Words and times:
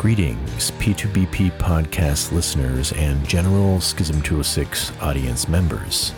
Greetings, 0.00 0.70
P2BP 0.70 1.58
podcast 1.58 2.32
listeners 2.32 2.90
and 2.92 3.28
general 3.28 3.82
Schism 3.82 4.22
206 4.22 4.92
audience 5.02 5.46
members. 5.46 6.14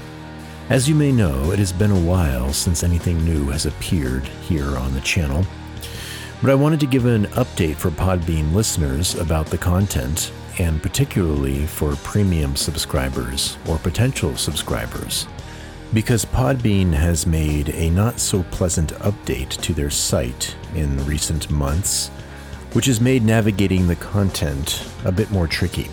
As 0.68 0.88
you 0.88 0.94
may 0.94 1.10
know, 1.10 1.50
it 1.50 1.58
has 1.58 1.72
been 1.72 1.90
a 1.90 2.00
while 2.00 2.52
since 2.52 2.84
anything 2.84 3.24
new 3.24 3.46
has 3.46 3.66
appeared 3.66 4.22
here 4.46 4.78
on 4.78 4.94
the 4.94 5.00
channel, 5.00 5.44
but 6.40 6.52
I 6.52 6.54
wanted 6.54 6.78
to 6.78 6.86
give 6.86 7.06
an 7.06 7.26
update 7.32 7.74
for 7.74 7.90
Podbean 7.90 8.52
listeners 8.52 9.16
about 9.16 9.46
the 9.46 9.58
content, 9.58 10.30
and 10.60 10.80
particularly 10.80 11.66
for 11.66 11.96
premium 12.04 12.54
subscribers 12.54 13.58
or 13.66 13.78
potential 13.78 14.36
subscribers, 14.36 15.26
because 15.92 16.24
Podbean 16.24 16.92
has 16.92 17.26
made 17.26 17.70
a 17.70 17.90
not 17.90 18.20
so 18.20 18.44
pleasant 18.44 18.92
update 18.98 19.60
to 19.60 19.74
their 19.74 19.90
site 19.90 20.54
in 20.72 21.04
recent 21.04 21.50
months 21.50 22.12
which 22.72 22.86
has 22.86 23.00
made 23.00 23.22
navigating 23.22 23.86
the 23.86 23.96
content 23.96 24.86
a 25.04 25.12
bit 25.12 25.30
more 25.30 25.46
tricky. 25.46 25.88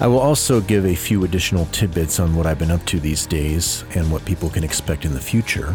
I 0.00 0.06
will 0.06 0.18
also 0.18 0.60
give 0.60 0.84
a 0.84 0.94
few 0.94 1.24
additional 1.24 1.66
tidbits 1.66 2.18
on 2.18 2.34
what 2.34 2.46
I've 2.46 2.58
been 2.58 2.70
up 2.70 2.84
to 2.86 2.98
these 2.98 3.26
days 3.26 3.84
and 3.94 4.10
what 4.10 4.24
people 4.24 4.50
can 4.50 4.64
expect 4.64 5.04
in 5.04 5.14
the 5.14 5.20
future. 5.20 5.74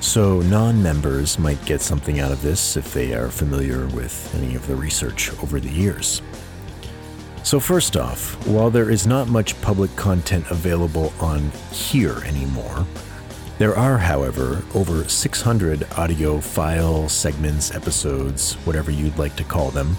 So, 0.00 0.40
non 0.42 0.82
members 0.82 1.38
might 1.38 1.64
get 1.64 1.80
something 1.80 2.20
out 2.20 2.30
of 2.30 2.42
this 2.42 2.76
if 2.76 2.92
they 2.92 3.14
are 3.14 3.30
familiar 3.30 3.86
with 3.86 4.34
any 4.34 4.54
of 4.54 4.66
the 4.66 4.76
research 4.76 5.32
over 5.42 5.60
the 5.60 5.70
years. 5.70 6.20
So, 7.42 7.60
first 7.60 7.96
off, 7.96 8.34
while 8.46 8.70
there 8.70 8.90
is 8.90 9.06
not 9.06 9.28
much 9.28 9.58
public 9.62 9.94
content 9.96 10.50
available 10.50 11.12
on 11.20 11.50
here 11.70 12.18
anymore, 12.24 12.86
there 13.58 13.76
are, 13.76 13.98
however, 13.98 14.64
over 14.74 15.08
600 15.08 15.86
audio 15.96 16.40
file 16.40 17.08
segments, 17.08 17.72
episodes, 17.74 18.54
whatever 18.64 18.90
you'd 18.90 19.16
like 19.16 19.36
to 19.36 19.44
call 19.44 19.70
them, 19.70 19.96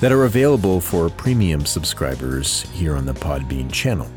that 0.00 0.12
are 0.12 0.24
available 0.24 0.80
for 0.80 1.08
premium 1.08 1.64
subscribers 1.64 2.62
here 2.72 2.94
on 2.94 3.06
the 3.06 3.14
Podbean 3.14 3.72
channel. 3.72 4.10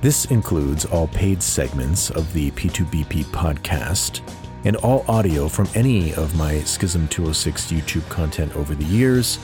This 0.00 0.24
includes 0.26 0.86
all 0.86 1.08
paid 1.08 1.42
segments 1.42 2.10
of 2.10 2.32
the 2.32 2.50
P2BP 2.52 3.24
podcast 3.26 4.20
and 4.64 4.76
all 4.76 5.04
audio 5.06 5.46
from 5.46 5.68
any 5.74 6.14
of 6.14 6.34
my 6.36 6.60
Schism 6.60 7.06
206 7.08 7.72
YouTube 7.72 8.08
content 8.08 8.56
over 8.56 8.74
the 8.74 8.84
years, 8.86 9.38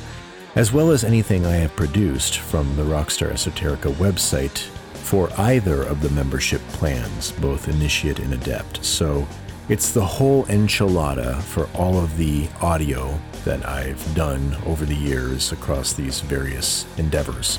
as 0.57 0.73
well 0.73 0.91
as 0.91 1.05
anything 1.05 1.45
I 1.45 1.57
have 1.57 1.77
produced 1.77 2.39
from 2.39 2.77
the 2.77 2.83
Rockstar 2.83 3.31
Esoterica 3.31 3.93
website 3.95 4.69
for 5.03 5.29
either 5.39 5.83
of 5.83 6.01
the 6.01 6.11
membership 6.11 6.61
plans, 6.69 7.33
both 7.33 7.69
Initiate 7.69 8.21
and 8.21 8.33
Adept. 8.33 8.85
So 8.85 9.27
it's 9.69 9.93
the 9.93 10.05
whole 10.05 10.45
enchilada 10.45 11.41
for 11.43 11.69
all 11.75 11.99
of 11.99 12.17
the 12.17 12.49
audio 12.61 13.19
that 13.45 13.67
I've 13.67 14.15
done 14.15 14.57
over 14.67 14.85
the 14.85 14.95
years 14.95 15.53
across 15.53 15.93
these 15.93 16.21
various 16.21 16.87
endeavors. 16.99 17.59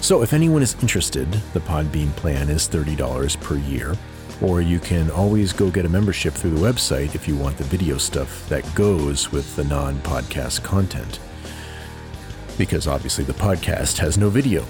So 0.00 0.22
if 0.22 0.32
anyone 0.32 0.62
is 0.62 0.76
interested, 0.80 1.30
the 1.52 1.60
Podbean 1.60 2.10
plan 2.16 2.48
is 2.48 2.68
$30 2.68 3.40
per 3.40 3.56
year, 3.56 3.96
or 4.40 4.62
you 4.62 4.78
can 4.78 5.10
always 5.10 5.52
go 5.52 5.70
get 5.70 5.84
a 5.84 5.90
membership 5.90 6.32
through 6.32 6.50
the 6.50 6.66
website 6.66 7.14
if 7.14 7.28
you 7.28 7.36
want 7.36 7.58
the 7.58 7.64
video 7.64 7.98
stuff 7.98 8.48
that 8.48 8.74
goes 8.74 9.30
with 9.30 9.54
the 9.56 9.64
non 9.64 9.96
podcast 9.98 10.62
content. 10.62 11.18
Because 12.56 12.86
obviously 12.86 13.24
the 13.24 13.34
podcast 13.34 13.98
has 13.98 14.16
no 14.16 14.30
video. 14.30 14.64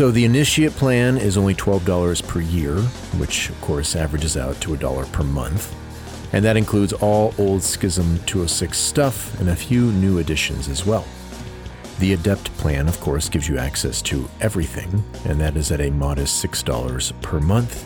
So 0.00 0.10
the 0.10 0.24
initiate 0.24 0.72
plan 0.72 1.18
is 1.18 1.36
only 1.36 1.54
$12 1.54 2.26
per 2.26 2.40
year, 2.40 2.76
which 3.18 3.50
of 3.50 3.60
course 3.60 3.94
averages 3.94 4.34
out 4.34 4.58
to 4.62 4.72
a 4.72 4.76
dollar 4.78 5.04
per 5.04 5.22
month. 5.22 5.76
And 6.32 6.42
that 6.42 6.56
includes 6.56 6.94
all 6.94 7.34
old 7.36 7.62
Schism 7.62 8.18
206 8.24 8.78
stuff 8.78 9.38
and 9.38 9.50
a 9.50 9.54
few 9.54 9.92
new 9.92 10.18
additions 10.18 10.68
as 10.68 10.86
well. 10.86 11.04
The 11.98 12.14
Adept 12.14 12.50
plan, 12.56 12.88
of 12.88 12.98
course, 13.00 13.28
gives 13.28 13.46
you 13.46 13.58
access 13.58 14.00
to 14.04 14.26
everything, 14.40 15.04
and 15.26 15.38
that 15.38 15.54
is 15.54 15.70
at 15.70 15.82
a 15.82 15.90
modest 15.90 16.42
$6 16.42 17.20
per 17.20 17.38
month. 17.38 17.84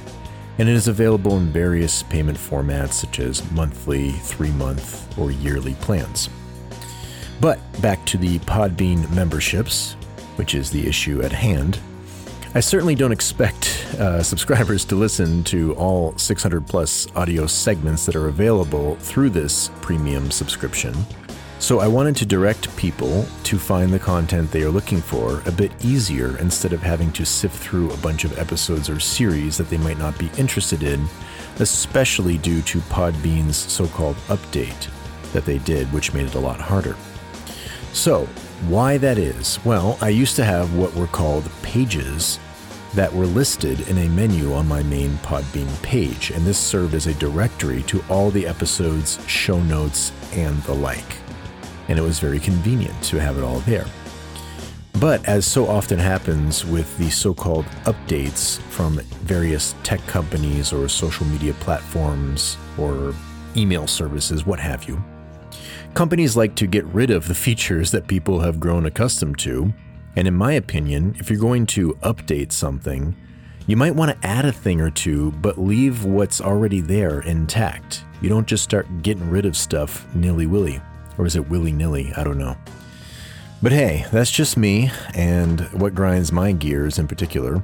And 0.59 0.69
it 0.69 0.77
is 0.77 0.87
available 0.87 1.37
in 1.39 1.49
various 1.49 2.05
payment 2.05 2.39
formats 2.39 2.93
such 2.93 3.19
as 3.19 3.51
monthly, 3.51 4.13
three 4.13 4.53
month, 4.53 5.19
or 5.19 5.33
yearly 5.33 5.75
plans. 5.81 6.31
But 7.41 7.59
back 7.83 8.07
to 8.07 8.19
the 8.19 8.39
Podbean 8.39 9.11
memberships, 9.13 9.95
which 10.37 10.55
is 10.55 10.71
the 10.71 10.87
issue 10.87 11.21
at 11.21 11.33
hand. 11.33 11.81
I 12.57 12.61
certainly 12.61 12.95
don't 12.95 13.11
expect 13.11 13.85
uh, 13.99 14.23
subscribers 14.23 14.85
to 14.85 14.95
listen 14.95 15.43
to 15.45 15.75
all 15.75 16.17
600 16.17 16.65
plus 16.65 17.09
audio 17.17 17.49
segments 17.49 18.07
that 18.07 18.15
are 18.15 18.29
available 18.29 18.95
through 19.01 19.31
this 19.31 19.73
premium 19.81 20.31
subscription. 20.31 20.95
So 21.59 21.81
I 21.81 21.89
wanted 21.89 22.15
to 22.17 22.27
direct 22.27 22.77
people 22.77 23.27
to 23.43 23.59
find 23.59 23.93
the 23.93 23.99
content 23.99 24.53
they 24.53 24.63
are 24.63 24.71
looking 24.71 25.01
for 25.01 25.43
a 25.47 25.51
bit 25.51 25.73
easier 25.85 26.39
instead 26.39 26.73
of 26.73 26.81
having 26.81 27.11
to 27.15 27.27
sift 27.27 27.57
through 27.57 27.91
a 27.91 27.97
bunch 27.97 28.23
of 28.23 28.39
episodes 28.39 28.89
or 28.89 29.01
series 29.01 29.57
that 29.57 29.69
they 29.69 29.79
might 29.79 29.99
not 29.99 30.17
be 30.17 30.31
interested 30.39 30.85
in, 30.85 31.09
especially 31.59 32.39
due 32.39 32.63
to 32.63 32.79
Podbean's 32.83 33.57
so 33.57 33.89
called 33.89 34.15
update 34.29 34.89
that 35.33 35.45
they 35.45 35.59
did, 35.59 35.93
which 35.93 36.15
made 36.15 36.27
it 36.27 36.37
a 36.37 36.41
lot 36.41 36.61
harder. 36.61 36.95
So, 37.93 38.27
why 38.69 38.97
that 38.99 39.19
is? 39.19 39.59
Well, 39.65 39.99
I 40.01 40.11
used 40.11 40.37
to 40.37 40.45
have 40.45 40.77
what 40.77 40.95
were 40.95 41.09
called 41.09 41.51
pages 41.63 42.39
that 42.95 43.13
were 43.13 43.27
listed 43.27 43.89
in 43.89 43.99
a 43.99 44.09
menu 44.09 44.53
on 44.53 44.69
my 44.69 44.83
main 44.85 45.11
Podbean 45.19 45.83
page, 45.83 46.31
and 46.31 46.45
this 46.45 46.59
served 46.59 46.95
as 46.95 47.07
a 47.07 47.15
directory 47.15 47.83
to 47.85 48.03
all 48.09 48.31
the 48.31 48.47
episodes, 48.47 49.19
show 49.27 49.61
notes, 49.63 50.13
and 50.33 50.63
the 50.63 50.75
like. 50.75 51.17
And 51.89 51.99
it 51.99 52.03
was 52.03 52.21
very 52.21 52.39
convenient 52.39 53.03
to 53.05 53.21
have 53.21 53.37
it 53.37 53.43
all 53.43 53.59
there. 53.61 53.87
But 55.01 55.25
as 55.27 55.45
so 55.45 55.67
often 55.67 55.99
happens 55.99 56.65
with 56.65 56.97
the 56.99 57.11
so 57.11 57.35
called 57.35 57.67
updates 57.85 58.59
from 58.71 59.01
various 59.25 59.75
tech 59.83 60.01
companies 60.07 60.73
or 60.73 60.89
social 60.89 61.27
media 61.27 61.53
platforms 61.55 62.57
or 62.79 63.13
email 63.57 63.89
services, 63.89 64.47
what 64.47 64.61
have 64.61 64.85
you, 64.85 65.03
companies 65.95 66.37
like 66.37 66.55
to 66.57 66.67
get 66.69 66.85
rid 66.87 67.11
of 67.11 67.27
the 67.27 67.35
features 67.35 67.91
that 67.91 68.07
people 68.07 68.41
have 68.41 68.61
grown 68.61 68.87
accustomed 68.87 69.39
to 69.41 69.73
and 70.17 70.29
in 70.29 70.35
my 70.35 70.53
opinion, 70.53 71.17
if 71.19 71.31
you're 71.31 71.39
going 71.39 71.67
to 71.67 71.95
update 72.03 72.53
something, 72.53 73.17
you 73.67 73.77
might 73.77 73.95
want 73.95 74.11
to 74.11 74.27
add 74.27 74.45
a 74.45 74.53
thing 74.53 74.81
or 74.81 74.91
two, 74.91 75.33
but 75.33 75.59
leave 75.59 76.05
what's 76.05 76.41
already 76.41 76.81
there 76.81 77.21
intact. 77.21 78.05
You 78.21 78.29
don't 78.29 78.47
just 78.47 78.63
start 78.63 79.03
getting 79.03 79.31
rid 79.31 79.47
of 79.47 79.57
stuff 79.57 80.07
nilly 80.15 80.47
willy. 80.47 80.81
Or 81.17 81.27
is 81.27 81.37
it 81.37 81.49
willy 81.49 81.73
nilly? 81.73 82.13
I 82.17 82.25
don't 82.25 82.39
know. 82.39 82.57
But 83.63 83.73
hey, 83.73 84.05
that's 84.13 84.31
just 84.31 84.59
me 84.59 84.91
and 85.15 85.61
what 85.73 85.95
grinds 85.95 86.31
my 86.31 86.53
gears 86.53 86.99
in 86.99 87.09
particular, 87.09 87.63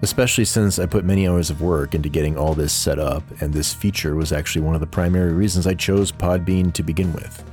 especially 0.00 0.46
since 0.46 0.78
I 0.78 0.86
put 0.86 1.04
many 1.04 1.28
hours 1.28 1.50
of 1.50 1.60
work 1.60 1.94
into 1.94 2.08
getting 2.08 2.38
all 2.38 2.54
this 2.54 2.72
set 2.72 2.98
up, 2.98 3.22
and 3.42 3.52
this 3.52 3.74
feature 3.74 4.14
was 4.14 4.32
actually 4.32 4.62
one 4.62 4.74
of 4.74 4.80
the 4.80 4.86
primary 4.86 5.34
reasons 5.34 5.66
I 5.66 5.74
chose 5.74 6.10
Podbean 6.10 6.72
to 6.72 6.82
begin 6.82 7.12
with. 7.12 7.44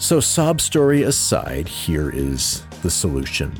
So, 0.00 0.18
sob 0.18 0.60
story 0.60 1.02
aside, 1.02 1.68
here 1.68 2.10
is 2.10 2.64
the 2.82 2.90
solution. 2.90 3.52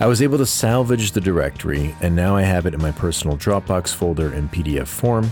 I 0.00 0.06
was 0.06 0.20
able 0.20 0.38
to 0.38 0.46
salvage 0.46 1.12
the 1.12 1.20
directory, 1.20 1.94
and 2.00 2.16
now 2.16 2.36
I 2.36 2.42
have 2.42 2.66
it 2.66 2.74
in 2.74 2.82
my 2.82 2.90
personal 2.90 3.36
Dropbox 3.36 3.94
folder 3.94 4.32
in 4.34 4.48
PDF 4.48 4.88
form. 4.88 5.30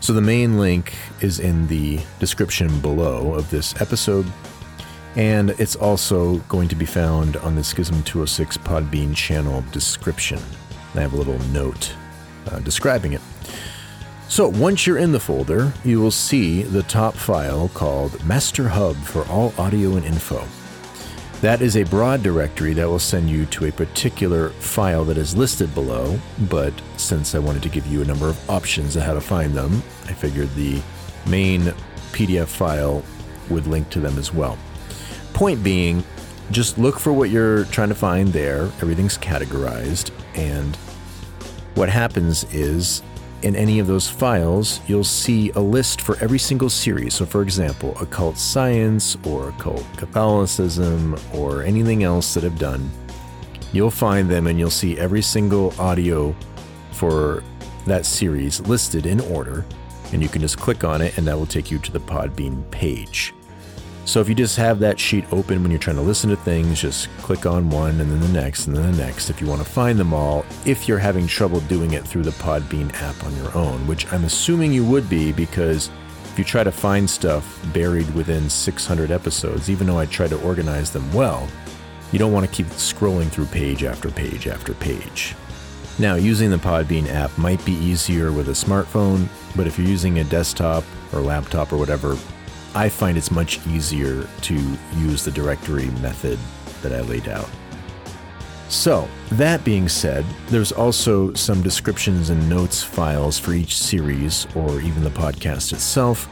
So 0.00 0.12
the 0.12 0.20
main 0.20 0.58
link 0.58 0.94
is 1.20 1.40
in 1.40 1.66
the 1.66 2.00
description 2.18 2.80
below 2.80 3.34
of 3.34 3.50
this 3.50 3.78
episode, 3.80 4.26
and 5.16 5.50
it's 5.50 5.76
also 5.76 6.36
going 6.48 6.68
to 6.68 6.76
be 6.76 6.86
found 6.86 7.36
on 7.38 7.56
the 7.56 7.64
Schism 7.64 8.02
206 8.04 8.58
Podbean 8.58 9.14
channel 9.14 9.64
description. 9.72 10.40
I 10.94 11.00
have 11.00 11.12
a 11.12 11.16
little 11.16 11.38
note 11.48 11.92
uh, 12.46 12.60
describing 12.60 13.12
it. 13.12 13.20
So 14.28 14.48
once 14.48 14.86
you're 14.86 14.98
in 14.98 15.10
the 15.10 15.18
folder, 15.18 15.72
you 15.84 16.00
will 16.00 16.12
see 16.12 16.62
the 16.62 16.84
top 16.84 17.14
file 17.14 17.68
called 17.74 18.24
Master 18.24 18.68
Hub 18.68 18.94
for 18.96 19.26
all 19.26 19.52
audio 19.58 19.96
and 19.96 20.06
info. 20.06 20.46
That 21.40 21.62
is 21.62 21.78
a 21.78 21.84
broad 21.84 22.22
directory 22.22 22.74
that 22.74 22.86
will 22.86 22.98
send 22.98 23.30
you 23.30 23.46
to 23.46 23.64
a 23.64 23.72
particular 23.72 24.50
file 24.50 25.06
that 25.06 25.16
is 25.16 25.34
listed 25.34 25.74
below, 25.74 26.20
but 26.50 26.74
since 26.98 27.34
I 27.34 27.38
wanted 27.38 27.62
to 27.62 27.70
give 27.70 27.86
you 27.86 28.02
a 28.02 28.04
number 28.04 28.28
of 28.28 28.50
options 28.50 28.94
of 28.94 29.04
how 29.04 29.14
to 29.14 29.22
find 29.22 29.54
them, 29.54 29.82
I 30.04 30.12
figured 30.12 30.54
the 30.54 30.82
main 31.26 31.62
PDF 32.12 32.48
file 32.48 33.02
would 33.48 33.66
link 33.66 33.88
to 33.90 34.00
them 34.00 34.18
as 34.18 34.34
well. 34.34 34.58
Point 35.32 35.64
being, 35.64 36.04
just 36.50 36.76
look 36.76 36.98
for 36.98 37.10
what 37.10 37.30
you're 37.30 37.64
trying 37.66 37.88
to 37.88 37.94
find 37.94 38.28
there. 38.28 38.64
Everything's 38.82 39.16
categorized, 39.16 40.10
and 40.34 40.76
what 41.74 41.88
happens 41.88 42.44
is 42.52 43.00
in 43.42 43.56
any 43.56 43.78
of 43.78 43.86
those 43.86 44.08
files, 44.08 44.80
you'll 44.86 45.04
see 45.04 45.50
a 45.50 45.60
list 45.60 46.00
for 46.00 46.16
every 46.18 46.38
single 46.38 46.68
series. 46.68 47.14
So, 47.14 47.24
for 47.26 47.42
example, 47.42 47.96
occult 48.00 48.36
science 48.36 49.16
or 49.24 49.48
occult 49.48 49.84
Catholicism 49.96 51.16
or 51.34 51.62
anything 51.62 52.02
else 52.04 52.34
that 52.34 52.44
I've 52.44 52.58
done, 52.58 52.90
you'll 53.72 53.90
find 53.90 54.28
them 54.28 54.46
and 54.46 54.58
you'll 54.58 54.70
see 54.70 54.98
every 54.98 55.22
single 55.22 55.74
audio 55.78 56.34
for 56.92 57.42
that 57.86 58.04
series 58.04 58.60
listed 58.60 59.06
in 59.06 59.20
order. 59.20 59.64
And 60.12 60.22
you 60.22 60.28
can 60.28 60.40
just 60.40 60.58
click 60.58 60.82
on 60.82 61.00
it, 61.00 61.16
and 61.16 61.26
that 61.28 61.38
will 61.38 61.46
take 61.46 61.70
you 61.70 61.78
to 61.78 61.92
the 61.92 62.00
Podbean 62.00 62.68
page. 62.70 63.32
So 64.04 64.20
if 64.20 64.28
you 64.28 64.34
just 64.34 64.56
have 64.56 64.78
that 64.80 64.98
sheet 64.98 65.24
open 65.30 65.62
when 65.62 65.70
you're 65.70 65.78
trying 65.78 65.96
to 65.96 66.02
listen 66.02 66.30
to 66.30 66.36
things, 66.36 66.80
just 66.80 67.08
click 67.18 67.46
on 67.46 67.70
one 67.70 68.00
and 68.00 68.10
then 68.10 68.20
the 68.20 68.28
next 68.28 68.66
and 68.66 68.76
then 68.76 68.90
the 68.90 68.98
next 68.98 69.30
if 69.30 69.40
you 69.40 69.46
want 69.46 69.62
to 69.62 69.68
find 69.68 69.98
them 69.98 70.12
all, 70.12 70.44
if 70.64 70.88
you're 70.88 70.98
having 70.98 71.26
trouble 71.26 71.60
doing 71.60 71.92
it 71.92 72.04
through 72.04 72.22
the 72.22 72.30
Podbean 72.32 72.92
app 72.94 73.22
on 73.24 73.36
your 73.36 73.56
own, 73.56 73.86
which 73.86 74.10
I'm 74.12 74.24
assuming 74.24 74.72
you 74.72 74.84
would 74.86 75.08
be 75.08 75.32
because 75.32 75.90
if 76.24 76.38
you 76.38 76.44
try 76.44 76.64
to 76.64 76.72
find 76.72 77.08
stuff 77.08 77.64
buried 77.72 78.12
within 78.14 78.48
600 78.48 79.10
episodes, 79.10 79.68
even 79.68 79.86
though 79.86 79.98
I 79.98 80.06
try 80.06 80.28
to 80.28 80.40
organize 80.42 80.90
them 80.90 81.12
well, 81.12 81.48
you 82.12 82.18
don't 82.18 82.32
want 82.32 82.46
to 82.46 82.52
keep 82.52 82.66
scrolling 82.66 83.28
through 83.28 83.46
page 83.46 83.84
after 83.84 84.10
page 84.10 84.48
after 84.48 84.74
page. 84.74 85.34
Now, 85.98 86.14
using 86.14 86.50
the 86.50 86.56
Podbean 86.56 87.08
app 87.08 87.36
might 87.36 87.64
be 87.64 87.72
easier 87.72 88.32
with 88.32 88.48
a 88.48 88.52
smartphone, 88.52 89.28
but 89.54 89.66
if 89.66 89.78
you're 89.78 89.86
using 89.86 90.18
a 90.18 90.24
desktop 90.24 90.82
or 91.12 91.20
laptop 91.20 91.72
or 91.72 91.76
whatever, 91.76 92.16
I 92.74 92.88
find 92.88 93.18
it's 93.18 93.30
much 93.30 93.64
easier 93.66 94.26
to 94.42 94.54
use 94.96 95.24
the 95.24 95.30
directory 95.30 95.86
method 96.02 96.38
that 96.82 96.92
I 96.92 97.00
laid 97.00 97.28
out. 97.28 97.48
So, 98.68 99.08
that 99.32 99.64
being 99.64 99.88
said, 99.88 100.24
there's 100.46 100.70
also 100.70 101.34
some 101.34 101.60
descriptions 101.60 102.30
and 102.30 102.48
notes 102.48 102.82
files 102.82 103.36
for 103.36 103.52
each 103.52 103.76
series 103.76 104.46
or 104.54 104.80
even 104.80 105.02
the 105.02 105.10
podcast 105.10 105.72
itself. 105.72 106.28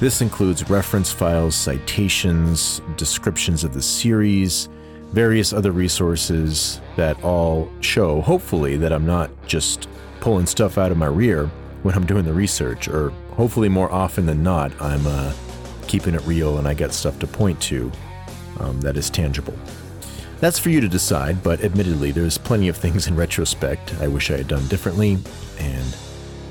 This 0.00 0.20
includes 0.20 0.68
reference 0.68 1.12
files, 1.12 1.54
citations, 1.54 2.82
descriptions 2.96 3.62
of 3.62 3.72
the 3.72 3.80
series, 3.80 4.68
various 5.12 5.52
other 5.52 5.70
resources 5.70 6.80
that 6.96 7.22
all 7.22 7.70
show, 7.80 8.20
hopefully, 8.20 8.76
that 8.76 8.92
I'm 8.92 9.06
not 9.06 9.30
just 9.46 9.88
pulling 10.20 10.46
stuff 10.46 10.78
out 10.78 10.90
of 10.90 10.98
my 10.98 11.06
rear 11.06 11.46
when 11.82 11.94
I'm 11.94 12.04
doing 12.04 12.24
the 12.24 12.32
research, 12.32 12.88
or 12.88 13.10
hopefully 13.36 13.68
more 13.68 13.90
often 13.92 14.26
than 14.26 14.42
not, 14.42 14.72
I'm 14.82 15.06
uh, 15.06 15.32
keeping 15.88 16.14
it 16.14 16.22
real 16.22 16.58
and 16.58 16.66
I 16.66 16.74
get 16.74 16.92
stuff 16.92 17.18
to 17.20 17.26
point 17.26 17.60
to 17.62 17.90
um, 18.58 18.80
that 18.80 18.96
is 18.96 19.10
tangible. 19.10 19.54
That's 20.40 20.58
for 20.58 20.68
you 20.68 20.80
to 20.80 20.88
decide, 20.88 21.42
but 21.42 21.64
admittedly, 21.64 22.10
there's 22.10 22.36
plenty 22.36 22.68
of 22.68 22.76
things 22.76 23.06
in 23.06 23.16
retrospect 23.16 23.94
I 24.00 24.08
wish 24.08 24.30
I 24.30 24.36
had 24.36 24.48
done 24.48 24.66
differently 24.68 25.18
and 25.58 25.96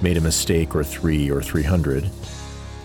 made 0.01 0.17
a 0.17 0.21
mistake 0.21 0.75
or 0.75 0.83
three 0.83 1.29
or 1.29 1.41
300. 1.41 2.09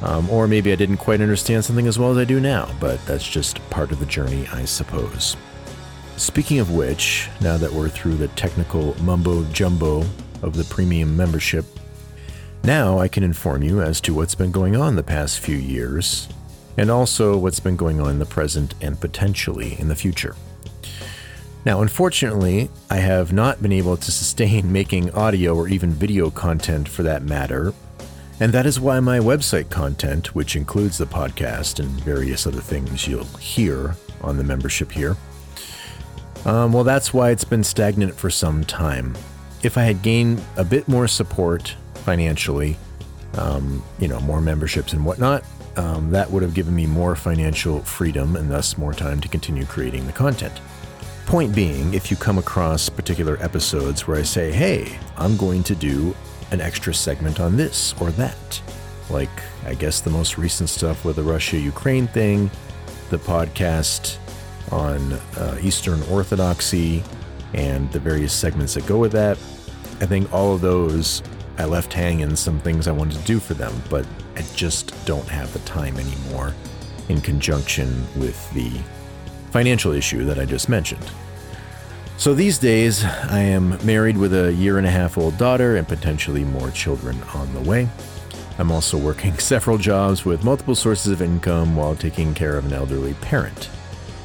Um, 0.03 0.29
or 0.31 0.47
maybe 0.47 0.73
I 0.73 0.77
didn't 0.77 0.99
quite 0.99 1.21
understand 1.21 1.65
something 1.65 1.87
as 1.87 1.99
well 1.99 2.11
as 2.11 2.19
I 2.19 2.25
do 2.25 2.41
now, 2.41 2.75
but 2.81 3.05
that's 3.07 3.27
just 3.27 3.59
part 3.71 3.93
of 3.93 3.99
the 3.99 4.07
journey, 4.07 4.47
I 4.53 4.65
suppose. 4.65 5.37
Speaking 6.17 6.59
of 6.59 6.71
which, 6.75 7.29
now 7.41 7.57
that 7.57 7.73
we're 7.73 7.89
through 7.89 8.17
the 8.17 8.29
technical 8.29 8.95
mumbo 9.03 9.45
jumbo 9.53 10.05
of 10.43 10.55
the 10.55 10.65
premium 10.65 11.17
membership, 11.17 11.65
now 12.63 12.99
I 12.99 13.09
can 13.09 13.25
inform 13.25 13.63
you 13.63 13.81
as 13.81 14.01
to 14.03 14.15
what's 14.15 14.35
been 14.35 14.53
going 14.53 14.77
on 14.77 14.97
the 14.97 15.03
past 15.03 15.41
few 15.41 15.57
years, 15.57 16.29
and 16.77 16.91
also 16.91 17.37
what's 17.37 17.61
been 17.61 17.77
going 17.77 18.01
on 18.01 18.11
in 18.11 18.19
the 18.19 18.27
present 18.27 18.75
and 18.81 19.01
potentially 19.01 19.79
in 19.79 19.89
the 19.89 19.97
future. 19.97 20.37
Now, 21.65 21.83
unfortunately, 21.83 22.71
I 22.89 22.97
have 22.97 23.33
not 23.33 23.63
been 23.63 23.73
able 23.73 23.97
to 23.97 24.11
sustain 24.11 24.73
making 24.81 25.11
audio 25.13 25.55
or 25.55 25.69
even 25.69 25.91
video 25.91 26.31
content 26.31 26.89
for 26.89 27.03
that 27.03 27.23
matter, 27.23 27.75
and 28.41 28.53
that 28.53 28.65
is 28.65 28.81
why 28.81 28.99
my 29.01 29.19
website 29.19 29.69
content, 29.69 30.35
which 30.35 30.57
includes 30.57 30.97
the 30.97 31.05
podcast 31.05 31.79
and 31.79 31.89
various 32.03 32.47
other 32.47 32.61
things 32.61 33.07
you'll 33.07 33.25
hear 33.37 33.95
on 34.23 34.39
the 34.39 34.45
membership 34.45 34.91
here, 34.91 35.17
um, 36.47 36.73
well, 36.73 36.85
that's 36.85 37.13
why 37.13 37.31
it's 37.31 37.45
been 37.45 37.63
stagnant 37.63 38.15
for 38.15 38.31
some 38.31 38.65
time. 38.65 39.15
If 39.63 39.77
I 39.77 39.83
had 39.83 40.01
gained 40.01 40.43
a 40.57 40.65
bit 40.65 40.89
more 40.89 41.07
support 41.07 41.77
financially, 41.97 42.79
um, 43.35 43.83
you 43.99 44.09
know, 44.09 44.21
more 44.21 44.41
memberships 44.41 44.95
and 44.95 45.05
whatnot, 45.05 45.45
um, 45.81 46.11
that 46.11 46.31
would 46.31 46.43
have 46.43 46.53
given 46.53 46.75
me 46.75 46.87
more 46.87 47.17
financial 47.17 47.81
freedom 47.81 48.37
and 48.37 48.51
thus 48.51 48.77
more 48.77 48.93
time 48.93 49.19
to 49.19 49.29
continue 49.29 49.65
creating 49.65 50.07
the 50.07 50.13
content. 50.13 50.61
Point 51.25 51.55
being, 51.55 51.95
if 51.95 52.11
you 52.11 52.19
come 52.19 52.37
across 52.37 52.91
particular 52.91 53.39
episodes 53.41 54.07
where 54.07 54.19
I 54.19 54.23
say, 54.23 54.53
hey, 54.53 54.99
I'm 55.17 55.39
going 55.39 55.63
to 55.65 55.75
do 55.75 56.15
an 56.51 56.61
extra 56.61 56.93
segment 56.93 57.41
on 57.41 57.57
this 57.57 57.95
or 57.99 58.11
that, 58.13 58.61
like 59.09 59.31
I 59.65 59.73
guess 59.73 60.03
the 60.03 60.11
most 60.11 60.37
recent 60.37 60.69
stuff 60.69 61.03
with 61.05 61.17
the 61.17 61.23
Russia 61.23 61.57
Ukraine 61.57 62.09
thing, 62.09 62.51
the 63.09 63.19
podcast 63.19 64.19
on 64.71 65.15
uh, 65.39 65.59
Eastern 65.63 66.03
Orthodoxy, 66.11 67.03
and 67.55 67.91
the 67.93 68.01
various 68.01 68.35
segments 68.35 68.75
that 68.75 68.87
go 68.87 68.99
with 68.99 69.13
that. 69.13 69.39
I 70.03 70.07
think 70.07 70.31
all 70.33 70.55
of 70.55 70.61
those 70.61 71.23
I 71.59 71.65
left 71.65 71.93
hanging 71.93 72.37
some 72.37 72.59
things 72.61 72.89
I 72.89 72.93
wanted 72.93 73.19
to 73.19 73.25
do 73.25 73.39
for 73.39 73.55
them, 73.55 73.83
but 73.91 74.07
I 74.37 74.43
just 74.55 74.95
don't 75.05 75.29
have 75.29 75.53
the 75.53 75.59
time 75.61 75.99
anymore 75.99 76.55
in 77.09 77.21
conjunction 77.21 78.07
with 78.17 78.53
the 78.55 78.71
financial 79.51 79.93
issue 79.93 80.25
that 80.25 80.39
I 80.39 80.45
just 80.45 80.69
mentioned. 80.69 81.11
So 82.17 82.35
these 82.35 82.59
days, 82.59 83.05
I 83.05 83.41
am 83.41 83.79
married 83.85 84.17
with 84.17 84.35
a 84.35 84.53
year 84.53 84.79
and 84.79 84.87
a 84.87 84.91
half 84.91 85.17
old 85.19 85.39
daughter 85.39 85.77
and 85.77 85.89
potentially 85.89 86.45
more 86.45 86.71
children 86.71 87.21
on 87.35 87.53
the 87.55 87.61
way. 87.61 87.89
I'm 88.59 88.71
also 88.71 88.99
working 88.99 89.39
several 89.39 89.79
jobs 89.79 90.25
with 90.25 90.45
multiple 90.45 90.75
sources 90.75 91.13
of 91.13 91.23
income 91.23 91.77
while 91.77 91.97
taking 91.97 92.35
care 92.35 92.57
of 92.59 92.67
an 92.67 92.73
elderly 92.73 93.15
parent. 93.15 93.71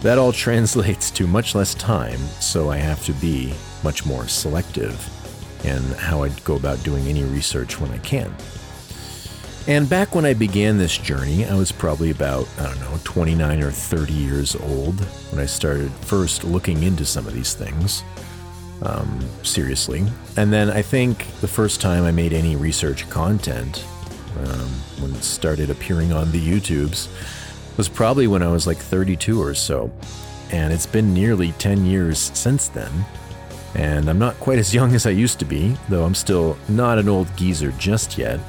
That 0.01 0.17
all 0.17 0.31
translates 0.45 1.09
to 1.11 1.25
much 1.25 1.55
less 1.55 1.73
time, 1.73 2.19
so 2.39 2.69
I 2.69 2.77
have 2.77 3.03
to 3.05 3.13
be 3.13 3.53
much 3.83 4.05
more 4.05 4.27
selective 4.27 5.09
in 5.65 5.81
how 5.93 6.23
I 6.23 6.29
go 6.43 6.55
about 6.55 6.83
doing 6.83 7.07
any 7.07 7.23
research 7.23 7.79
when 7.79 7.91
I 7.91 7.97
can. 7.99 8.33
And 9.67 9.89
back 9.89 10.13
when 10.13 10.25
I 10.25 10.35
began 10.35 10.77
this 10.77 10.95
journey, 10.95 11.43
I 11.43 11.55
was 11.55 11.71
probably 11.71 12.11
about, 12.11 12.47
I 12.59 12.65
don't 12.65 12.79
know, 12.81 12.99
29 13.03 13.63
or 13.63 13.71
30 13.71 14.13
years 14.13 14.55
old 14.55 14.99
when 15.31 15.41
I 15.41 15.47
started 15.47 15.91
first 15.91 16.43
looking 16.43 16.83
into 16.83 17.03
some 17.03 17.25
of 17.25 17.33
these 17.33 17.55
things. 17.55 18.03
Um, 18.83 19.25
seriously. 19.41 20.05
And 20.37 20.51
then 20.51 20.69
I 20.69 20.81
think 20.81 21.25
the 21.39 21.47
first 21.47 21.81
time 21.81 22.03
I 22.03 22.11
made 22.11 22.33
any 22.33 22.57
research 22.57 23.09
content, 23.09 23.83
um, 24.37 24.69
when 24.99 25.15
it 25.15 25.23
started 25.23 25.69
appearing 25.69 26.11
on 26.11 26.31
the 26.31 26.39
YouTubes, 26.39 27.07
was 27.77 27.89
probably 27.89 28.27
when 28.27 28.43
I 28.43 28.51
was 28.51 28.67
like 28.67 28.77
32 28.77 29.41
or 29.41 29.53
so. 29.53 29.91
And 30.51 30.73
it's 30.73 30.85
been 30.85 31.13
nearly 31.13 31.53
10 31.53 31.85
years 31.85 32.19
since 32.19 32.67
then. 32.67 32.91
And 33.75 34.09
I'm 34.09 34.19
not 34.19 34.39
quite 34.39 34.57
as 34.57 34.73
young 34.73 34.95
as 34.95 35.05
I 35.05 35.09
used 35.09 35.37
to 35.39 35.45
be, 35.45 35.75
though 35.89 36.05
I'm 36.05 36.15
still 36.15 36.57
not 36.69 36.97
an 36.97 37.09
old 37.09 37.35
geezer 37.35 37.71
just 37.73 38.17
yet. 38.17 38.39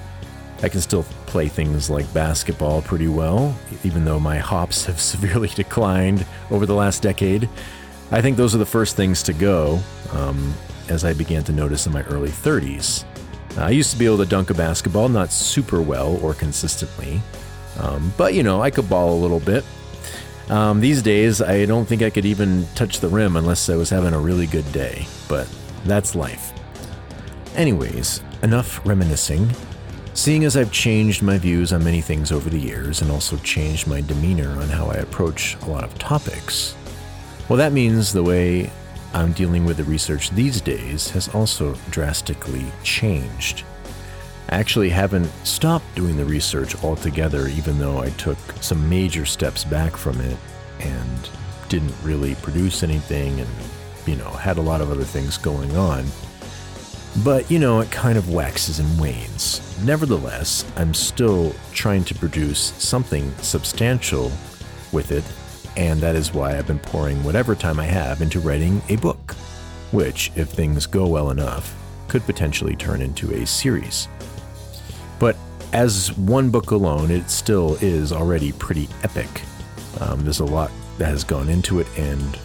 I 0.62 0.68
can 0.68 0.80
still 0.80 1.02
play 1.26 1.48
things 1.48 1.90
like 1.90 2.12
basketball 2.14 2.80
pretty 2.80 3.08
well, 3.08 3.54
even 3.84 4.04
though 4.04 4.20
my 4.20 4.38
hops 4.38 4.86
have 4.86 5.00
severely 5.12 5.48
declined 5.48 6.24
over 6.50 6.64
the 6.64 6.74
last 6.74 7.02
decade. 7.02 7.48
I 8.10 8.22
think 8.22 8.36
those 8.36 8.54
are 8.54 8.58
the 8.58 8.66
first 8.66 8.96
things 8.96 9.22
to 9.24 9.32
go 9.32 9.80
um, 10.12 10.54
as 10.88 11.04
I 11.04 11.12
began 11.12 11.42
to 11.44 11.52
notice 11.52 11.86
in 11.86 11.92
my 11.92 12.02
early 12.04 12.30
30s. 12.30 13.04
I 13.58 13.70
used 13.70 13.90
to 13.90 13.98
be 13.98 14.06
able 14.06 14.18
to 14.18 14.26
dunk 14.26 14.50
a 14.50 14.54
basketball, 14.54 15.08
not 15.08 15.32
super 15.32 15.80
well 15.80 16.18
or 16.22 16.34
consistently, 16.34 17.20
um, 17.80 18.12
but 18.16 18.34
you 18.34 18.42
know, 18.42 18.62
I 18.62 18.70
could 18.70 18.88
ball 18.88 19.14
a 19.14 19.18
little 19.20 19.40
bit. 19.40 19.64
Um, 20.48 20.80
these 20.80 21.02
days, 21.02 21.42
I 21.42 21.64
don't 21.64 21.86
think 21.86 22.02
I 22.02 22.10
could 22.10 22.24
even 22.24 22.66
touch 22.74 23.00
the 23.00 23.08
rim 23.08 23.36
unless 23.36 23.68
I 23.68 23.76
was 23.76 23.90
having 23.90 24.14
a 24.14 24.18
really 24.18 24.46
good 24.46 24.70
day, 24.72 25.06
but 25.28 25.48
that's 25.84 26.14
life. 26.14 26.52
Anyways, 27.56 28.22
enough 28.42 28.84
reminiscing. 28.86 29.50
Seeing 30.14 30.44
as 30.44 30.56
I've 30.56 30.72
changed 30.72 31.22
my 31.22 31.36
views 31.36 31.72
on 31.72 31.84
many 31.84 32.00
things 32.00 32.32
over 32.32 32.48
the 32.48 32.58
years 32.58 33.02
and 33.02 33.10
also 33.10 33.36
changed 33.38 33.86
my 33.86 34.00
demeanor 34.00 34.50
on 34.60 34.68
how 34.68 34.86
I 34.86 34.94
approach 34.94 35.56
a 35.62 35.66
lot 35.66 35.84
of 35.84 35.98
topics, 35.98 36.76
well, 37.48 37.56
that 37.56 37.72
means 37.72 38.12
the 38.12 38.22
way 38.22 38.70
I'm 39.12 39.32
dealing 39.32 39.64
with 39.64 39.78
the 39.78 39.84
research 39.84 40.30
these 40.30 40.60
days 40.60 41.10
has 41.10 41.28
also 41.34 41.74
drastically 41.90 42.66
changed. 42.82 43.64
I 44.48 44.58
actually 44.58 44.90
haven't 44.90 45.30
stopped 45.44 45.92
doing 45.96 46.16
the 46.16 46.24
research 46.24 46.82
altogether, 46.84 47.48
even 47.48 47.78
though 47.78 47.98
I 47.98 48.10
took 48.10 48.38
some 48.60 48.88
major 48.88 49.26
steps 49.26 49.64
back 49.64 49.96
from 49.96 50.20
it 50.20 50.36
and 50.80 51.30
didn't 51.68 51.94
really 52.02 52.36
produce 52.36 52.84
anything 52.84 53.40
and, 53.40 53.50
you 54.06 54.14
know, 54.14 54.30
had 54.30 54.58
a 54.58 54.62
lot 54.62 54.80
of 54.80 54.90
other 54.90 55.04
things 55.04 55.36
going 55.36 55.76
on. 55.76 56.04
But, 57.24 57.50
you 57.50 57.58
know, 57.58 57.80
it 57.80 57.90
kind 57.90 58.16
of 58.16 58.30
waxes 58.30 58.78
and 58.78 59.00
wanes. 59.00 59.60
Nevertheless, 59.84 60.64
I'm 60.76 60.94
still 60.94 61.52
trying 61.72 62.04
to 62.04 62.14
produce 62.14 62.72
something 62.78 63.34
substantial 63.38 64.30
with 64.92 65.10
it, 65.10 65.24
and 65.76 66.00
that 66.00 66.14
is 66.14 66.32
why 66.32 66.56
I've 66.56 66.66
been 66.66 66.78
pouring 66.78 67.22
whatever 67.24 67.54
time 67.54 67.80
I 67.80 67.86
have 67.86 68.20
into 68.22 68.38
writing 68.38 68.80
a 68.90 68.96
book, 68.96 69.32
which, 69.90 70.30
if 70.36 70.50
things 70.50 70.86
go 70.86 71.08
well 71.08 71.30
enough, 71.30 71.74
could 72.06 72.22
potentially 72.24 72.76
turn 72.76 73.02
into 73.02 73.32
a 73.34 73.46
series. 73.46 74.08
But 75.18 75.36
as 75.72 76.12
one 76.16 76.50
book 76.50 76.70
alone, 76.70 77.10
it 77.10 77.30
still 77.30 77.76
is 77.80 78.12
already 78.12 78.52
pretty 78.52 78.88
epic. 79.02 79.42
Um, 80.00 80.24
there's 80.24 80.40
a 80.40 80.44
lot 80.44 80.70
that 80.98 81.06
has 81.06 81.24
gone 81.24 81.48
into 81.48 81.80
it 81.80 81.86
and 81.98 82.38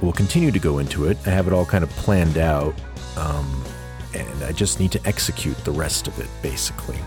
will 0.00 0.12
continue 0.12 0.50
to 0.50 0.58
go 0.58 0.78
into 0.78 1.06
it. 1.06 1.18
I 1.26 1.30
have 1.30 1.46
it 1.46 1.52
all 1.52 1.64
kind 1.64 1.84
of 1.84 1.90
planned 1.90 2.38
out. 2.38 2.74
Um, 3.16 3.64
and 4.14 4.44
I 4.44 4.52
just 4.52 4.80
need 4.80 4.92
to 4.92 5.06
execute 5.06 5.56
the 5.64 5.72
rest 5.72 6.08
of 6.08 6.18
it, 6.18 6.28
basically. 6.42 6.98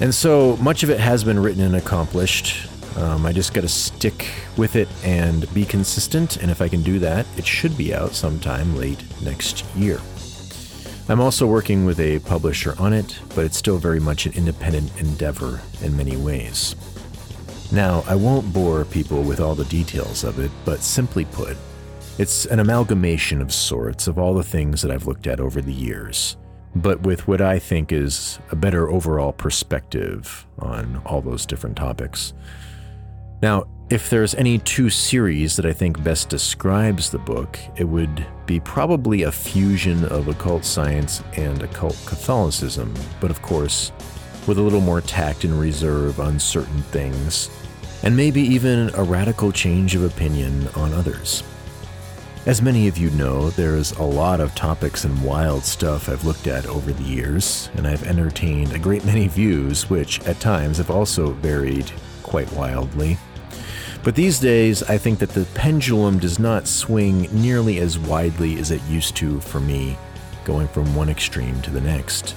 And 0.00 0.14
so 0.14 0.56
much 0.56 0.82
of 0.82 0.90
it 0.90 1.00
has 1.00 1.24
been 1.24 1.38
written 1.38 1.62
and 1.62 1.76
accomplished. 1.76 2.68
Um, 2.96 3.24
I 3.24 3.32
just 3.32 3.54
got 3.54 3.62
to 3.62 3.68
stick 3.68 4.28
with 4.56 4.76
it 4.76 4.88
and 5.02 5.52
be 5.54 5.64
consistent, 5.64 6.36
and 6.36 6.50
if 6.50 6.60
I 6.60 6.68
can 6.68 6.82
do 6.82 6.98
that, 6.98 7.24
it 7.36 7.46
should 7.46 7.76
be 7.76 7.94
out 7.94 8.12
sometime 8.12 8.76
late 8.76 9.02
next 9.22 9.64
year. 9.74 10.00
I'm 11.08 11.20
also 11.20 11.46
working 11.46 11.84
with 11.84 11.98
a 11.98 12.20
publisher 12.20 12.74
on 12.78 12.92
it, 12.92 13.18
but 13.34 13.44
it's 13.44 13.56
still 13.56 13.78
very 13.78 14.00
much 14.00 14.24
an 14.24 14.32
independent 14.32 14.90
endeavor 15.00 15.60
in 15.82 15.96
many 15.96 16.16
ways. 16.16 16.76
Now, 17.72 18.04
I 18.06 18.14
won't 18.14 18.52
bore 18.52 18.84
people 18.84 19.22
with 19.22 19.40
all 19.40 19.54
the 19.54 19.64
details 19.64 20.24
of 20.24 20.38
it, 20.38 20.50
but 20.64 20.80
simply 20.80 21.24
put, 21.24 21.56
it's 22.18 22.46
an 22.46 22.60
amalgamation 22.60 23.40
of 23.40 23.52
sorts 23.52 24.06
of 24.06 24.18
all 24.18 24.34
the 24.34 24.44
things 24.44 24.82
that 24.82 24.90
I've 24.90 25.06
looked 25.06 25.26
at 25.26 25.40
over 25.40 25.60
the 25.60 25.72
years, 25.72 26.36
but 26.76 27.00
with 27.02 27.26
what 27.26 27.40
I 27.40 27.58
think 27.58 27.90
is 27.90 28.38
a 28.50 28.56
better 28.56 28.88
overall 28.88 29.32
perspective 29.32 30.46
on 30.58 31.02
all 31.04 31.20
those 31.20 31.46
different 31.46 31.76
topics. 31.76 32.32
Now, 33.42 33.64
if 33.92 34.08
there's 34.08 34.34
any 34.36 34.56
two 34.56 34.88
series 34.88 35.54
that 35.54 35.66
I 35.66 35.74
think 35.74 36.02
best 36.02 36.30
describes 36.30 37.10
the 37.10 37.18
book, 37.18 37.58
it 37.76 37.84
would 37.84 38.26
be 38.46 38.58
probably 38.58 39.24
a 39.24 39.30
fusion 39.30 40.06
of 40.06 40.28
occult 40.28 40.64
science 40.64 41.22
and 41.36 41.62
occult 41.62 41.98
Catholicism, 42.06 42.94
but 43.20 43.30
of 43.30 43.42
course, 43.42 43.92
with 44.46 44.56
a 44.56 44.62
little 44.62 44.80
more 44.80 45.02
tact 45.02 45.44
and 45.44 45.60
reserve 45.60 46.20
on 46.20 46.40
certain 46.40 46.80
things, 46.84 47.50
and 48.02 48.16
maybe 48.16 48.40
even 48.40 48.90
a 48.94 49.02
radical 49.02 49.52
change 49.52 49.94
of 49.94 50.04
opinion 50.04 50.68
on 50.68 50.94
others. 50.94 51.42
As 52.46 52.62
many 52.62 52.88
of 52.88 52.96
you 52.96 53.10
know, 53.10 53.50
there's 53.50 53.92
a 53.92 54.02
lot 54.02 54.40
of 54.40 54.54
topics 54.54 55.04
and 55.04 55.22
wild 55.22 55.64
stuff 55.64 56.08
I've 56.08 56.24
looked 56.24 56.46
at 56.46 56.64
over 56.64 56.94
the 56.94 57.04
years, 57.04 57.68
and 57.76 57.86
I've 57.86 58.06
entertained 58.06 58.72
a 58.72 58.78
great 58.78 59.04
many 59.04 59.28
views, 59.28 59.90
which 59.90 60.18
at 60.22 60.40
times 60.40 60.78
have 60.78 60.90
also 60.90 61.32
varied 61.32 61.92
quite 62.22 62.50
wildly. 62.54 63.18
But 64.02 64.16
these 64.16 64.40
days, 64.40 64.82
I 64.82 64.98
think 64.98 65.20
that 65.20 65.30
the 65.30 65.46
pendulum 65.54 66.18
does 66.18 66.40
not 66.40 66.66
swing 66.66 67.28
nearly 67.30 67.78
as 67.78 68.00
widely 68.00 68.58
as 68.58 68.72
it 68.72 68.82
used 68.84 69.14
to 69.16 69.40
for 69.40 69.60
me, 69.60 69.96
going 70.44 70.66
from 70.68 70.94
one 70.96 71.08
extreme 71.08 71.62
to 71.62 71.70
the 71.70 71.80
next. 71.80 72.34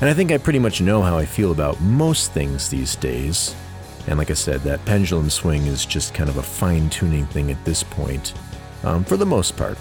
And 0.00 0.10
I 0.10 0.14
think 0.14 0.32
I 0.32 0.38
pretty 0.38 0.58
much 0.58 0.80
know 0.80 1.02
how 1.02 1.16
I 1.16 1.24
feel 1.24 1.52
about 1.52 1.80
most 1.80 2.32
things 2.32 2.68
these 2.68 2.96
days. 2.96 3.54
And 4.08 4.18
like 4.18 4.30
I 4.30 4.34
said, 4.34 4.60
that 4.62 4.84
pendulum 4.84 5.30
swing 5.30 5.66
is 5.66 5.86
just 5.86 6.12
kind 6.12 6.28
of 6.28 6.38
a 6.38 6.42
fine 6.42 6.90
tuning 6.90 7.26
thing 7.26 7.52
at 7.52 7.64
this 7.64 7.84
point 7.84 8.34
um, 8.82 9.04
for 9.04 9.16
the 9.16 9.24
most 9.24 9.56
part. 9.56 9.78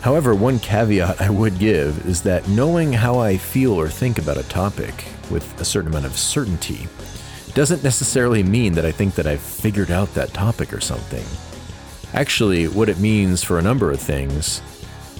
However, 0.00 0.34
one 0.34 0.58
caveat 0.58 1.20
I 1.20 1.30
would 1.30 1.58
give 1.58 2.04
is 2.04 2.22
that 2.22 2.48
knowing 2.48 2.92
how 2.92 3.18
I 3.20 3.36
feel 3.36 3.72
or 3.74 3.88
think 3.88 4.18
about 4.18 4.38
a 4.38 4.48
topic 4.48 5.04
with 5.30 5.60
a 5.60 5.64
certain 5.64 5.90
amount 5.90 6.06
of 6.06 6.18
certainty 6.18 6.88
doesn't 7.56 7.82
necessarily 7.82 8.42
mean 8.42 8.74
that 8.74 8.84
I 8.84 8.92
think 8.92 9.14
that 9.14 9.26
I've 9.26 9.40
figured 9.40 9.90
out 9.90 10.12
that 10.12 10.34
topic 10.34 10.74
or 10.74 10.80
something. 10.80 11.24
Actually, 12.12 12.68
what 12.68 12.90
it 12.90 12.98
means 12.98 13.42
for 13.42 13.58
a 13.58 13.62
number 13.62 13.90
of 13.90 13.98
things, 13.98 14.60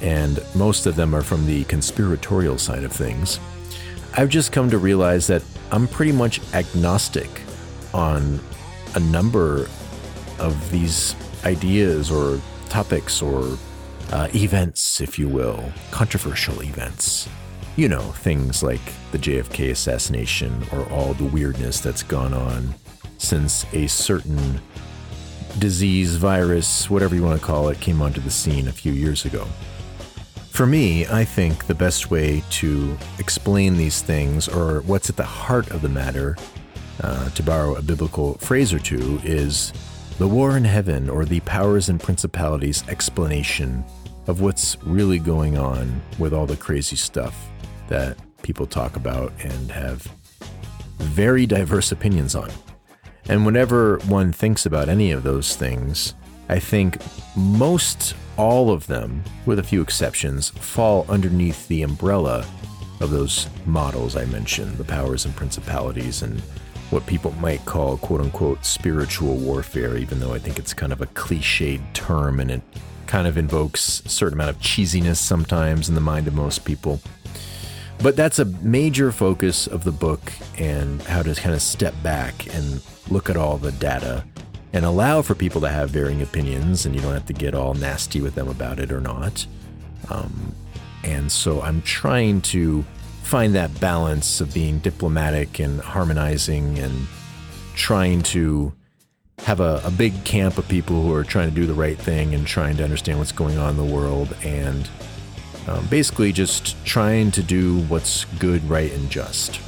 and 0.02 0.38
most 0.54 0.84
of 0.84 0.96
them 0.96 1.14
are 1.14 1.22
from 1.22 1.46
the 1.46 1.64
conspiratorial 1.64 2.58
side 2.58 2.84
of 2.84 2.92
things, 2.92 3.40
I've 4.18 4.28
just 4.28 4.52
come 4.52 4.68
to 4.68 4.76
realize 4.76 5.26
that 5.28 5.42
I'm 5.72 5.88
pretty 5.88 6.12
much 6.12 6.42
agnostic 6.52 7.40
on 7.94 8.38
a 8.94 9.00
number 9.00 9.66
of 10.38 10.70
these 10.70 11.16
ideas 11.46 12.10
or 12.10 12.38
topics 12.68 13.22
or 13.22 13.56
uh, 14.12 14.28
events, 14.34 15.00
if 15.00 15.18
you 15.18 15.26
will, 15.26 15.72
controversial 15.90 16.62
events. 16.62 17.30
You 17.76 17.90
know, 17.90 18.00
things 18.00 18.62
like 18.62 18.80
the 19.12 19.18
JFK 19.18 19.70
assassination 19.70 20.64
or 20.72 20.88
all 20.88 21.12
the 21.12 21.26
weirdness 21.26 21.78
that's 21.78 22.02
gone 22.02 22.32
on 22.32 22.74
since 23.18 23.66
a 23.74 23.86
certain 23.86 24.62
disease, 25.58 26.16
virus, 26.16 26.88
whatever 26.88 27.14
you 27.14 27.22
want 27.22 27.38
to 27.38 27.46
call 27.46 27.68
it, 27.68 27.78
came 27.78 28.00
onto 28.00 28.22
the 28.22 28.30
scene 28.30 28.68
a 28.68 28.72
few 28.72 28.92
years 28.92 29.26
ago. 29.26 29.46
For 30.52 30.66
me, 30.66 31.06
I 31.06 31.26
think 31.26 31.66
the 31.66 31.74
best 31.74 32.10
way 32.10 32.42
to 32.48 32.96
explain 33.18 33.76
these 33.76 34.00
things, 34.00 34.48
or 34.48 34.80
what's 34.82 35.10
at 35.10 35.16
the 35.16 35.24
heart 35.24 35.70
of 35.70 35.82
the 35.82 35.90
matter, 35.90 36.38
uh, 37.02 37.28
to 37.28 37.42
borrow 37.42 37.74
a 37.74 37.82
biblical 37.82 38.38
phrase 38.38 38.72
or 38.72 38.78
two, 38.78 39.20
is 39.22 39.74
the 40.18 40.26
War 40.26 40.56
in 40.56 40.64
Heaven, 40.64 41.10
or 41.10 41.26
the 41.26 41.40
Powers 41.40 41.90
and 41.90 42.00
Principalities 42.00 42.88
explanation 42.88 43.84
of 44.28 44.40
what's 44.40 44.82
really 44.82 45.18
going 45.18 45.58
on 45.58 46.00
with 46.18 46.32
all 46.32 46.46
the 46.46 46.56
crazy 46.56 46.96
stuff 46.96 47.50
that 47.88 48.16
people 48.42 48.66
talk 48.66 48.96
about 48.96 49.32
and 49.42 49.70
have 49.70 50.06
very 50.98 51.46
diverse 51.46 51.92
opinions 51.92 52.34
on. 52.34 52.50
And 53.28 53.44
whenever 53.44 53.98
one 54.06 54.32
thinks 54.32 54.66
about 54.66 54.88
any 54.88 55.10
of 55.10 55.22
those 55.22 55.56
things, 55.56 56.14
I 56.48 56.58
think 56.58 56.98
most 57.36 58.14
all 58.36 58.70
of 58.70 58.86
them, 58.86 59.24
with 59.46 59.58
a 59.58 59.62
few 59.62 59.82
exceptions, 59.82 60.50
fall 60.50 61.06
underneath 61.08 61.66
the 61.68 61.82
umbrella 61.82 62.46
of 63.00 63.10
those 63.10 63.48
models 63.66 64.16
I 64.16 64.24
mentioned 64.26 64.78
the 64.78 64.84
powers 64.84 65.24
and 65.24 65.34
principalities 65.34 66.22
and 66.22 66.40
what 66.90 67.04
people 67.06 67.32
might 67.32 67.64
call 67.64 67.96
quote 67.96 68.20
unquote 68.20 68.64
spiritual 68.64 69.36
warfare, 69.36 69.96
even 69.96 70.20
though 70.20 70.32
I 70.32 70.38
think 70.38 70.58
it's 70.58 70.72
kind 70.72 70.92
of 70.92 71.00
a 71.00 71.06
cliched 71.06 71.80
term 71.92 72.38
and 72.40 72.50
it 72.50 72.62
kind 73.06 73.26
of 73.26 73.36
invokes 73.36 74.02
a 74.04 74.08
certain 74.08 74.34
amount 74.34 74.50
of 74.50 74.62
cheesiness 74.62 75.16
sometimes 75.16 75.88
in 75.88 75.94
the 75.94 76.00
mind 76.00 76.28
of 76.28 76.34
most 76.34 76.64
people. 76.64 77.00
But 78.02 78.16
that's 78.16 78.38
a 78.38 78.44
major 78.44 79.10
focus 79.10 79.66
of 79.66 79.84
the 79.84 79.92
book 79.92 80.32
and 80.58 81.02
how 81.02 81.22
to 81.22 81.34
kind 81.34 81.54
of 81.54 81.62
step 81.62 81.94
back 82.02 82.54
and 82.54 82.82
look 83.10 83.30
at 83.30 83.36
all 83.36 83.56
the 83.56 83.72
data 83.72 84.24
and 84.72 84.84
allow 84.84 85.22
for 85.22 85.34
people 85.34 85.60
to 85.62 85.68
have 85.68 85.90
varying 85.90 86.20
opinions 86.20 86.84
and 86.84 86.94
you 86.94 87.00
don't 87.00 87.14
have 87.14 87.26
to 87.26 87.32
get 87.32 87.54
all 87.54 87.74
nasty 87.74 88.20
with 88.20 88.34
them 88.34 88.48
about 88.48 88.78
it 88.78 88.92
or 88.92 89.00
not. 89.00 89.46
Um, 90.10 90.54
and 91.02 91.30
so 91.32 91.62
I'm 91.62 91.82
trying 91.82 92.42
to 92.42 92.84
find 93.22 93.54
that 93.54 93.80
balance 93.80 94.40
of 94.40 94.52
being 94.52 94.78
diplomatic 94.78 95.58
and 95.58 95.80
harmonizing 95.80 96.78
and 96.78 97.06
trying 97.74 98.22
to 98.22 98.72
have 99.38 99.60
a, 99.60 99.80
a, 99.84 99.90
big 99.90 100.24
camp 100.24 100.58
of 100.58 100.66
people 100.68 101.02
who 101.02 101.12
are 101.12 101.24
trying 101.24 101.48
to 101.48 101.54
do 101.54 101.66
the 101.66 101.74
right 101.74 101.98
thing 101.98 102.34
and 102.34 102.46
trying 102.46 102.76
to 102.76 102.84
understand 102.84 103.18
what's 103.18 103.32
going 103.32 103.58
on 103.58 103.70
in 103.70 103.76
the 103.76 103.94
world 103.94 104.34
and 104.42 104.88
um, 105.68 105.86
basically 105.86 106.32
just 106.32 106.82
trying 106.84 107.30
to 107.32 107.42
do 107.42 107.80
what's 107.82 108.24
good, 108.38 108.62
right, 108.68 108.92
and 108.92 109.10
just 109.10 109.60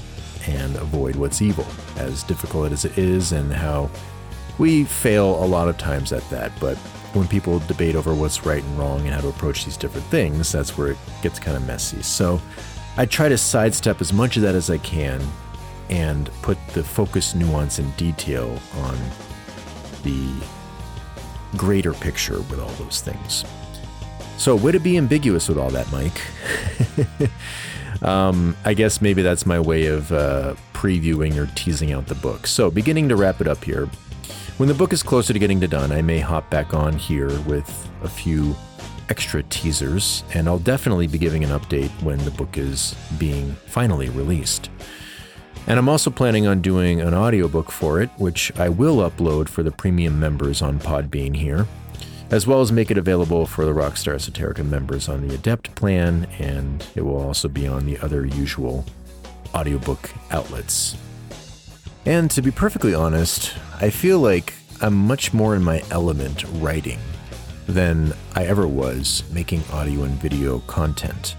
and 0.46 0.76
avoid 0.76 1.16
what's 1.16 1.42
evil, 1.42 1.66
as 1.96 2.22
difficult 2.22 2.72
as 2.72 2.84
it 2.84 2.96
is, 2.96 3.32
and 3.32 3.52
how 3.52 3.90
we 4.58 4.84
fail 4.84 5.42
a 5.42 5.46
lot 5.46 5.68
of 5.68 5.76
times 5.76 6.12
at 6.12 6.28
that. 6.30 6.52
But 6.60 6.76
when 7.14 7.26
people 7.26 7.58
debate 7.60 7.96
over 7.96 8.14
what's 8.14 8.44
right 8.44 8.62
and 8.62 8.78
wrong 8.78 9.00
and 9.00 9.10
how 9.10 9.20
to 9.20 9.28
approach 9.28 9.64
these 9.64 9.76
different 9.76 10.06
things, 10.06 10.52
that's 10.52 10.76
where 10.76 10.92
it 10.92 10.98
gets 11.22 11.38
kind 11.38 11.56
of 11.56 11.66
messy. 11.66 12.02
So 12.02 12.40
I 12.96 13.06
try 13.06 13.28
to 13.28 13.38
sidestep 13.38 14.00
as 14.00 14.12
much 14.12 14.36
of 14.36 14.42
that 14.42 14.54
as 14.54 14.70
I 14.70 14.78
can 14.78 15.22
and 15.90 16.30
put 16.42 16.58
the 16.68 16.84
focus, 16.84 17.34
nuance, 17.34 17.78
and 17.78 17.96
detail 17.96 18.60
on 18.76 18.98
the 20.02 20.30
greater 21.56 21.92
picture 21.94 22.38
with 22.42 22.60
all 22.60 22.70
those 22.72 23.00
things. 23.00 23.44
So, 24.38 24.54
way 24.54 24.70
to 24.72 24.78
be 24.78 24.96
ambiguous 24.96 25.48
with 25.48 25.58
all 25.58 25.70
that, 25.70 25.90
Mike. 25.90 26.20
um, 28.02 28.56
I 28.64 28.72
guess 28.72 29.02
maybe 29.02 29.20
that's 29.20 29.44
my 29.44 29.58
way 29.58 29.86
of 29.86 30.12
uh, 30.12 30.54
previewing 30.72 31.36
or 31.36 31.50
teasing 31.56 31.92
out 31.92 32.06
the 32.06 32.14
book. 32.14 32.46
So, 32.46 32.70
beginning 32.70 33.08
to 33.08 33.16
wrap 33.16 33.40
it 33.40 33.48
up 33.48 33.64
here. 33.64 33.86
When 34.58 34.68
the 34.68 34.74
book 34.74 34.92
is 34.92 35.02
closer 35.02 35.32
to 35.32 35.38
getting 35.38 35.60
to 35.60 35.68
done, 35.68 35.90
I 35.90 36.02
may 36.02 36.20
hop 36.20 36.50
back 36.50 36.72
on 36.72 36.92
here 36.92 37.38
with 37.42 37.90
a 38.02 38.08
few 38.08 38.54
extra 39.08 39.42
teasers, 39.44 40.22
and 40.34 40.48
I'll 40.48 40.58
definitely 40.58 41.08
be 41.08 41.18
giving 41.18 41.42
an 41.42 41.50
update 41.50 41.90
when 42.02 42.18
the 42.24 42.30
book 42.30 42.58
is 42.58 42.94
being 43.18 43.52
finally 43.66 44.08
released. 44.08 44.70
And 45.66 45.78
I'm 45.78 45.88
also 45.88 46.10
planning 46.10 46.46
on 46.46 46.62
doing 46.62 47.00
an 47.00 47.12
audiobook 47.12 47.70
for 47.70 48.00
it, 48.00 48.10
which 48.16 48.52
I 48.58 48.68
will 48.68 48.98
upload 48.98 49.48
for 49.48 49.62
the 49.62 49.70
premium 49.70 50.18
members 50.18 50.62
on 50.62 50.78
Podbean 50.78 51.36
here, 51.36 51.66
as 52.30 52.46
well 52.46 52.60
as 52.60 52.70
make 52.70 52.90
it 52.90 52.98
available 52.98 53.46
for 53.46 53.64
the 53.64 53.72
Rockstar 53.72 54.14
Esoterica 54.14 54.64
members 54.64 55.08
on 55.08 55.26
the 55.26 55.34
Adept 55.34 55.74
plan, 55.74 56.26
and 56.38 56.86
it 56.94 57.02
will 57.02 57.20
also 57.20 57.48
be 57.48 57.66
on 57.66 57.86
the 57.86 57.98
other 57.98 58.26
usual 58.26 58.84
audiobook 59.54 60.10
outlets. 60.30 60.96
And 62.04 62.30
to 62.30 62.42
be 62.42 62.50
perfectly 62.50 62.94
honest, 62.94 63.54
I 63.80 63.90
feel 63.90 64.18
like 64.18 64.54
I'm 64.80 64.94
much 64.94 65.32
more 65.32 65.56
in 65.56 65.62
my 65.62 65.82
element 65.90 66.44
writing 66.54 66.98
than 67.66 68.12
I 68.34 68.46
ever 68.46 68.66
was 68.66 69.22
making 69.32 69.62
audio 69.72 70.04
and 70.04 70.14
video 70.14 70.60
content. 70.60 71.36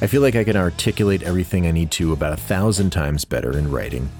I 0.00 0.06
feel 0.06 0.20
like 0.20 0.36
I 0.36 0.44
can 0.44 0.56
articulate 0.56 1.22
everything 1.22 1.66
I 1.66 1.70
need 1.70 1.90
to 1.92 2.12
about 2.12 2.32
a 2.32 2.36
thousand 2.36 2.90
times 2.90 3.24
better 3.24 3.56
in 3.56 3.70
writing. 3.70 4.10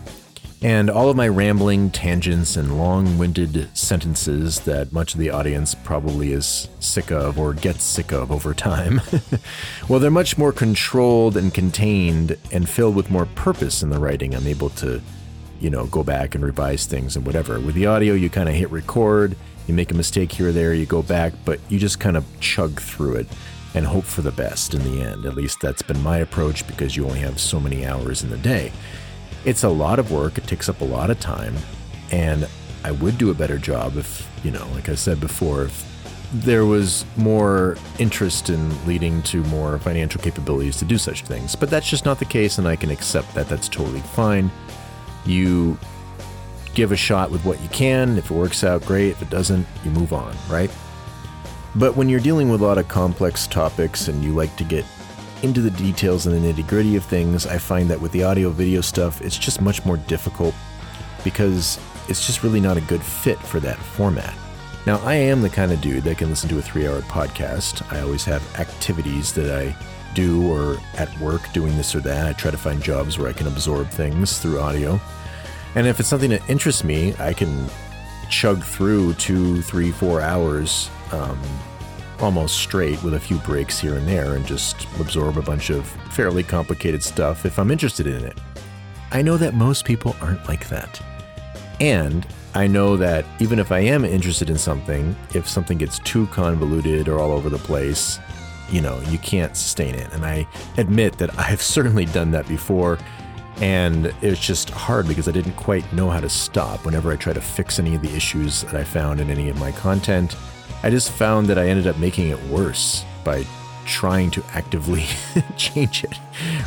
And 0.64 0.88
all 0.88 1.11
of 1.11 1.16
my 1.16 1.28
rambling 1.28 1.90
tangents 1.90 2.56
and 2.56 2.78
long 2.78 3.18
winded 3.18 3.68
sentences 3.76 4.61
that 4.61 4.94
much 4.94 5.12
of 5.12 5.21
the 5.21 5.28
audience 5.28 5.75
probably 5.75 6.33
is 6.33 6.71
sick 6.80 7.12
of 7.12 7.38
or 7.38 7.52
gets 7.52 7.85
sick 7.85 8.12
of 8.12 8.33
over 8.33 8.54
time, 8.54 9.02
well, 9.90 10.00
they're 10.00 10.11
much 10.11 10.38
more 10.38 10.52
controlled 10.52 11.37
and 11.37 11.52
contained 11.52 12.38
and 12.50 12.66
filled 12.66 12.97
with 12.97 13.11
more 13.11 13.26
purpose 13.26 13.83
in 13.83 13.90
the 13.90 13.99
writing 13.99 14.35
I'm 14.35 14.47
able 14.47 14.71
to 14.71 15.02
you 15.61 15.68
know, 15.68 15.85
go 15.85 16.02
back 16.02 16.35
and 16.35 16.42
revise 16.42 16.87
things 16.87 17.14
and 17.14 17.26
whatever. 17.26 17.61
With 17.61 17.75
the 17.75 17.85
audio, 17.85 18.14
you 18.14 18.30
kind 18.30 18.49
of 18.49 18.54
hit 18.54 18.71
record, 18.71 19.37
you 19.66 19.75
make 19.75 19.90
a 19.90 19.94
mistake 19.94 20.33
here 20.33 20.49
or 20.49 20.52
there, 20.52 20.73
you 20.73 20.87
go 20.87 21.02
back, 21.02 21.35
but 21.44 21.61
you 21.68 21.78
just 21.78 22.00
kind 22.00 22.16
of 22.16 22.25
chug 22.40 22.80
through 22.80 23.16
it 23.16 23.26
and 23.75 23.85
hope 23.85 24.04
for 24.04 24.23
the 24.23 24.33
best 24.33 24.73
in 24.73 24.83
the 24.83 25.02
end. 25.02 25.26
At 25.26 25.35
least 25.35 25.61
that's 25.61 25.83
been 25.83 26.02
my 26.02 26.18
approach 26.18 26.66
because 26.66 26.97
you 26.97 27.04
only 27.04 27.21
have 27.21 27.38
so 27.38 27.61
many 27.61 27.85
hours 27.85 28.23
in 28.23 28.30
the 28.30 28.38
day. 28.38 28.73
It's 29.45 29.65
a 29.65 29.69
lot 29.69 29.99
of 29.99 30.11
work, 30.11 30.39
it 30.39 30.47
takes 30.47 30.69
up 30.69 30.81
a 30.81 30.85
lot 30.85 31.11
of 31.11 31.21
time, 31.21 31.55
and 32.11 32.49
I 32.83 32.93
would 32.93 33.19
do 33.19 33.31
a 33.31 33.35
better 33.35 33.59
job 33.59 33.97
if, 33.97 34.29
you 34.43 34.51
know, 34.51 34.67
like 34.75 34.89
I 34.89 34.95
said 34.95 35.21
before, 35.21 35.65
if 35.65 35.91
there 36.33 36.65
was 36.65 37.05
more 37.17 37.77
interest 37.99 38.51
in 38.51 38.87
leading 38.87 39.23
to 39.23 39.43
more 39.45 39.79
financial 39.79 40.21
capabilities 40.21 40.77
to 40.79 40.85
do 40.85 40.99
such 40.99 41.23
things. 41.23 41.55
But 41.55 41.71
that's 41.71 41.89
just 41.89 42.05
not 42.05 42.19
the 42.19 42.25
case, 42.25 42.59
and 42.59 42.67
I 42.67 42.75
can 42.75 42.91
accept 42.91 43.35
that. 43.35 43.49
That's 43.49 43.69
totally 43.69 44.01
fine. 44.01 44.51
You 45.25 45.79
give 46.75 46.91
a 46.91 46.97
shot 46.97 47.31
with 47.31 47.45
what 47.45 47.61
you 47.61 47.69
can. 47.69 48.19
If 48.19 48.31
it 48.31 48.35
works 48.35 48.65
out, 48.65 48.85
great. 48.85 49.11
If 49.11 49.23
it 49.23 49.31
doesn't, 49.31 49.67
you 49.85 49.91
move 49.93 50.13
on, 50.13 50.35
right? 50.49 50.71
But 51.77 51.97
when 51.97 52.09
you're 52.09 52.21
dealing 52.21 52.49
with 52.49 52.63
a 52.63 52.65
lot 52.65 52.79
of 52.79 52.89
complex 52.89 53.47
topics 53.47 54.09
and 54.09 54.25
you 54.25 54.35
like 54.35 54.57
to 54.57 54.65
get 54.65 54.85
into 55.45 55.61
the 55.61 55.71
details 55.71 56.27
and 56.27 56.35
the 56.35 56.53
nitty 56.53 56.67
gritty 56.67 56.97
of 56.97 57.05
things, 57.05 57.47
I 57.47 57.59
find 57.59 57.89
that 57.91 58.01
with 58.01 58.13
the 58.13 58.25
audio 58.25 58.49
video 58.49 58.81
stuff, 58.81 59.21
it's 59.21 59.37
just 59.37 59.61
much 59.61 59.85
more 59.85 59.99
difficult 59.99 60.55
because 61.23 61.79
it's 62.09 62.27
just 62.27 62.43
really 62.43 62.61
not 62.61 62.79
a 62.79 62.81
good 62.83 63.03
fit 63.03 63.39
for 63.39 63.61
that 63.61 63.77
format. 63.77 64.35
Now, 64.87 64.99
I 65.05 65.15
am 65.15 65.43
the 65.43 65.51
kind 65.51 65.71
of 65.71 65.81
dude 65.83 66.05
that 66.05 66.19
can 66.19 66.31
listen 66.31 66.49
to 66.49 66.59
a 66.59 66.63
three 66.63 66.89
hour 66.89 67.01
podcast. 67.03 67.91
I 67.93 68.01
always 68.01 68.25
have 68.25 68.43
activities 68.59 69.33
that 69.35 69.55
I 69.55 69.77
do 70.15 70.51
or 70.51 70.79
at 70.97 71.17
work 71.19 71.53
doing 71.53 71.77
this 71.77 71.95
or 71.95 72.01
that. 72.01 72.27
I 72.27 72.33
try 72.33 72.51
to 72.51 72.59
find 72.59 72.83
jobs 72.83 73.19
where 73.19 73.29
I 73.29 73.33
can 73.33 73.47
absorb 73.47 73.89
things 73.91 74.39
through 74.39 74.61
audio. 74.61 74.99
And 75.75 75.87
if 75.87 76.01
it's 76.01 76.09
something 76.09 76.31
that 76.31 76.49
interests 76.49 76.85
me, 76.85 77.15
I 77.19 77.35
can 77.35 77.69
chug 78.31 78.63
through 78.63 79.15
two, 79.15 79.61
three, 79.63 79.91
four 79.91 80.21
hours 80.21 80.89
um, 81.13 81.39
almost 82.21 82.59
straight 82.59 83.02
with 83.02 83.14
a 83.14 83.21
few 83.21 83.38
breaks 83.38 83.78
here 83.78 83.94
and 83.94 84.06
there 84.06 84.35
and 84.35 84.47
just 84.47 84.87
absorb 85.00 85.37
a 85.37 85.42
bunch 85.42 85.71
of 85.71 85.87
fairly 86.12 86.42
complicated 86.42 87.02
stuff 87.02 87.44
if 87.44 87.59
I'm 87.59 87.71
interested 87.71 88.06
in 88.06 88.25
it. 88.25 88.38
I 89.11 89.23
know 89.23 89.37
that 89.37 89.54
most 89.54 89.85
people 89.85 90.16
aren't 90.21 90.47
like 90.49 90.68
that. 90.68 91.00
And 91.80 92.26
I 92.54 92.66
know 92.66 92.97
that 92.97 93.25
even 93.40 93.59
if 93.59 93.73
I 93.73 93.80
am 93.80 94.04
interested 94.04 94.49
in 94.49 94.59
something, 94.59 95.14
if 95.35 95.49
something 95.49 95.78
gets 95.78 95.99
too 96.00 96.26
convoluted 96.28 97.09
or 97.09 97.18
all 97.18 97.33
over 97.33 97.49
the 97.49 97.59
place, 97.59 98.18
you 98.71 98.80
know, 98.80 99.00
you 99.09 99.18
can't 99.18 99.56
sustain 99.56 99.94
it. 99.94 100.12
And 100.12 100.25
I 100.25 100.47
admit 100.78 101.18
that 101.18 101.37
I've 101.38 101.62
certainly 101.62 102.06
done 102.06 102.30
that 102.30 102.47
before. 102.49 102.99
And 103.61 104.12
it's 104.21 104.40
just 104.40 104.71
hard 104.71 105.06
because 105.06 105.28
I 105.28 105.33
didn't 105.33 105.54
quite 105.54 105.90
know 105.92 106.11
how 106.11 106.21
to 106.21 106.28
stop 106.28 106.85
whenever 106.85 107.12
I 107.12 107.16
try 107.16 107.33
to 107.33 107.40
fix 107.40 107.78
any 107.78 107.94
of 107.94 108.02
the 108.02 108.14
issues 108.14 108.62
that 108.62 108.75
I 108.75 108.83
found 108.83 109.21
in 109.21 109.30
any 109.30 109.49
of 109.49 109.59
my 109.59 109.71
content. 109.73 110.35
I 110.85 110.91
just 110.91 111.11
found 111.12 111.47
that 111.47 111.57
I 111.57 111.69
ended 111.69 111.87
up 111.87 111.97
making 111.97 112.29
it 112.29 112.38
worse 112.45 113.07
by 113.25 113.47
trying 113.87 114.31
to 114.33 114.45
actively 114.53 115.07
change 115.57 116.05
it 116.05 116.12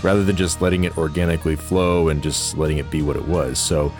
rather 0.01 0.23
than 0.23 0.35
just 0.35 0.59
letting 0.59 0.85
it 0.85 0.97
organically 0.97 1.55
flow 1.55 2.09
and 2.09 2.23
just 2.23 2.57
letting 2.57 2.79
it 2.79 2.89
be 2.89 3.03
what 3.03 3.15
it 3.15 3.27
was. 3.27 3.59
So, 3.59 3.93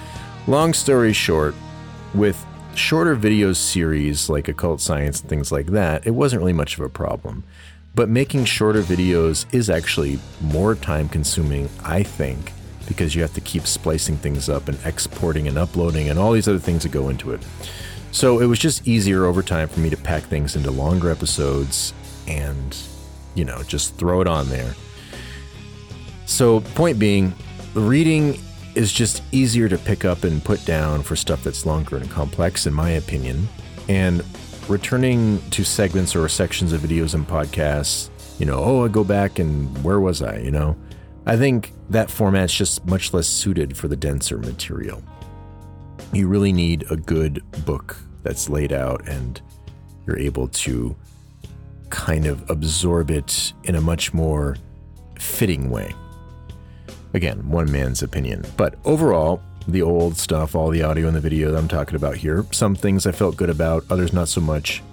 long 0.48 0.74
story 0.74 1.14
short, 1.14 1.54
with 2.16 2.44
shorter 2.74 3.14
video 3.14 3.54
series 3.54 4.28
like 4.28 4.48
occult 4.48 4.82
science 4.82 5.22
and 5.22 5.30
things 5.30 5.52
like 5.52 5.68
that, 5.68 6.08
it 6.08 6.16
wasn't 6.16 6.40
really 6.40 6.52
much 6.52 6.80
of 6.80 6.84
a 6.84 6.90
problem. 6.90 7.44
But 7.94 8.10
making 8.10 8.46
shorter 8.46 8.82
videos 8.82 9.46
is 9.54 9.70
actually 9.70 10.18
more 10.42 10.74
time 10.74 11.10
consuming, 11.10 11.70
I 11.84 12.02
think, 12.02 12.54
because 12.88 13.14
you 13.14 13.22
have 13.22 13.36
to 13.36 13.42
keep 13.42 13.68
splicing 13.68 14.18
things 14.18 14.50
up 14.50 14.68
and 14.68 14.80
exporting 14.84 15.48
and 15.48 15.60
uploading 15.60 16.10
and 16.10 16.18
all 16.18 16.32
these 16.32 16.48
other 16.48 16.58
things 16.58 16.82
that 16.82 16.92
go 16.92 17.10
into 17.10 17.34
it. 17.34 17.42
So 18.18 18.40
it 18.40 18.48
was 18.48 18.58
just 18.58 18.88
easier 18.88 19.26
over 19.26 19.44
time 19.44 19.68
for 19.68 19.80
me 19.80 19.92
to 19.92 19.96
pack 19.96 20.24
things 20.24 20.56
into 20.56 20.72
longer 20.72 21.12
episodes 21.12 21.94
and, 22.28 22.76
you 23.36 23.46
know, 23.46 23.62
just 23.62 23.96
throw 23.98 24.22
it 24.22 24.28
on 24.28 24.50
there. 24.50 24.74
So, 26.26 26.62
point 26.62 26.98
being, 26.98 27.36
the 27.76 27.80
reading 27.80 28.40
is 28.74 28.92
just 28.92 29.22
easier 29.32 29.70
to 29.70 29.78
pick 29.78 30.04
up 30.04 30.24
and 30.24 30.44
put 30.44 30.66
down 30.66 31.04
for 31.04 31.16
stuff 31.16 31.44
that's 31.44 31.64
longer 31.68 31.98
and 31.98 32.10
complex, 32.10 32.66
in 32.66 32.74
my 32.74 32.90
opinion. 32.90 33.48
And 33.88 34.24
returning 34.68 35.40
to 35.52 35.64
segments 35.64 36.16
or 36.16 36.28
sections 36.28 36.74
of 36.74 36.82
videos 36.82 37.14
and 37.14 37.28
podcasts, 37.28 38.10
you 38.40 38.48
know, 38.48 38.58
oh, 38.58 38.86
I 38.86 38.88
go 38.88 39.04
back 39.04 39.38
and 39.38 39.84
where 39.84 40.00
was 40.00 40.24
I, 40.24 40.40
you 40.40 40.50
know? 40.50 40.76
I 41.28 41.38
think 41.38 41.72
that 41.92 42.10
format's 42.10 42.56
just 42.56 42.84
much 42.84 43.14
less 43.14 43.28
suited 43.28 43.78
for 43.78 43.88
the 43.88 43.96
denser 43.96 44.40
material. 44.40 45.04
You 46.14 46.28
really 46.28 46.52
need 46.52 46.84
a 46.90 46.96
good 46.96 47.44
book 47.64 47.98
that's 48.28 48.50
laid 48.50 48.74
out 48.74 49.08
and 49.08 49.42
you're 50.06 50.20
able 50.20 50.50
to 50.50 50.94
kind 51.90 52.26
of 52.26 52.50
absorb 52.50 53.10
it 53.10 53.54
in 53.64 53.76
a 53.76 53.82
much 53.82 54.14
more 54.14 54.58
fitting 55.18 55.70
way. 55.70 55.94
Again, 57.14 57.50
one 57.50 57.72
man's 57.72 58.04
opinion. 58.04 58.44
But 58.58 58.76
overall, 58.84 59.42
the 59.66 59.82
old 59.82 60.18
stuff, 60.18 60.56
all 60.56 60.70
the 60.70 60.84
audio 60.84 61.08
and 61.08 61.16
the 61.16 61.22
video 61.22 61.52
that 61.52 61.58
I'm 61.58 61.70
talking 61.70 61.96
about 61.96 62.18
here, 62.18 62.46
some 62.52 62.76
things 62.76 63.08
I 63.08 63.14
felt 63.14 63.38
good 63.38 63.50
about, 63.50 63.86
others 63.90 64.12
not 64.12 64.28
so 64.28 64.42
much. 64.42 64.84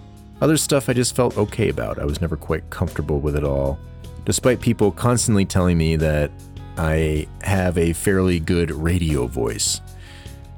Other 0.41 0.57
stuff 0.57 0.89
I 0.89 0.93
just 0.93 1.17
felt 1.17 1.37
okay 1.37 1.71
about. 1.71 1.99
I 1.99 2.05
was 2.05 2.21
never 2.21 2.37
quite 2.37 2.71
comfortable 2.71 3.19
with 3.19 3.35
it 3.35 3.45
all. 3.45 3.79
Despite 4.25 4.61
people 4.61 4.93
constantly 4.93 5.45
telling 5.45 5.77
me 5.77 5.97
that 5.97 6.31
I 6.79 7.27
have 7.43 7.79
a 7.79 7.95
fairly 7.95 8.39
good 8.39 8.71
radio 8.71 9.27
voice. 9.27 9.81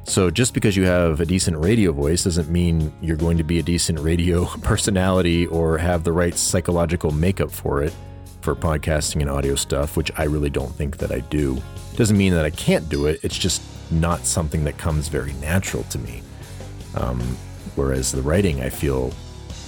So, 0.08 0.30
just 0.30 0.54
because 0.54 0.76
you 0.76 0.84
have 0.84 1.20
a 1.20 1.26
decent 1.26 1.58
radio 1.58 1.90
voice 1.90 2.22
doesn't 2.22 2.48
mean 2.48 2.92
you're 3.02 3.16
going 3.16 3.38
to 3.38 3.44
be 3.44 3.58
a 3.58 3.62
decent 3.62 3.98
radio 3.98 4.44
personality 4.62 5.46
or 5.48 5.78
have 5.78 6.04
the 6.04 6.12
right 6.12 6.34
psychological 6.34 7.10
makeup 7.10 7.50
for 7.50 7.82
it 7.82 7.92
for 8.40 8.54
podcasting 8.54 9.20
and 9.20 9.28
audio 9.28 9.56
stuff, 9.56 9.96
which 9.96 10.12
I 10.16 10.24
really 10.24 10.48
don't 10.48 10.72
think 10.72 10.98
that 10.98 11.10
I 11.10 11.20
do. 11.20 11.60
Doesn't 11.96 12.16
mean 12.16 12.32
that 12.34 12.44
I 12.44 12.50
can't 12.50 12.88
do 12.88 13.06
it, 13.06 13.18
it's 13.24 13.36
just 13.36 13.60
not 13.90 14.20
something 14.24 14.62
that 14.64 14.78
comes 14.78 15.08
very 15.08 15.32
natural 15.34 15.82
to 15.84 15.98
me. 15.98 16.22
Um, 16.94 17.20
whereas 17.74 18.12
the 18.12 18.22
writing, 18.22 18.60
I 18.60 18.70
feel 18.70 19.12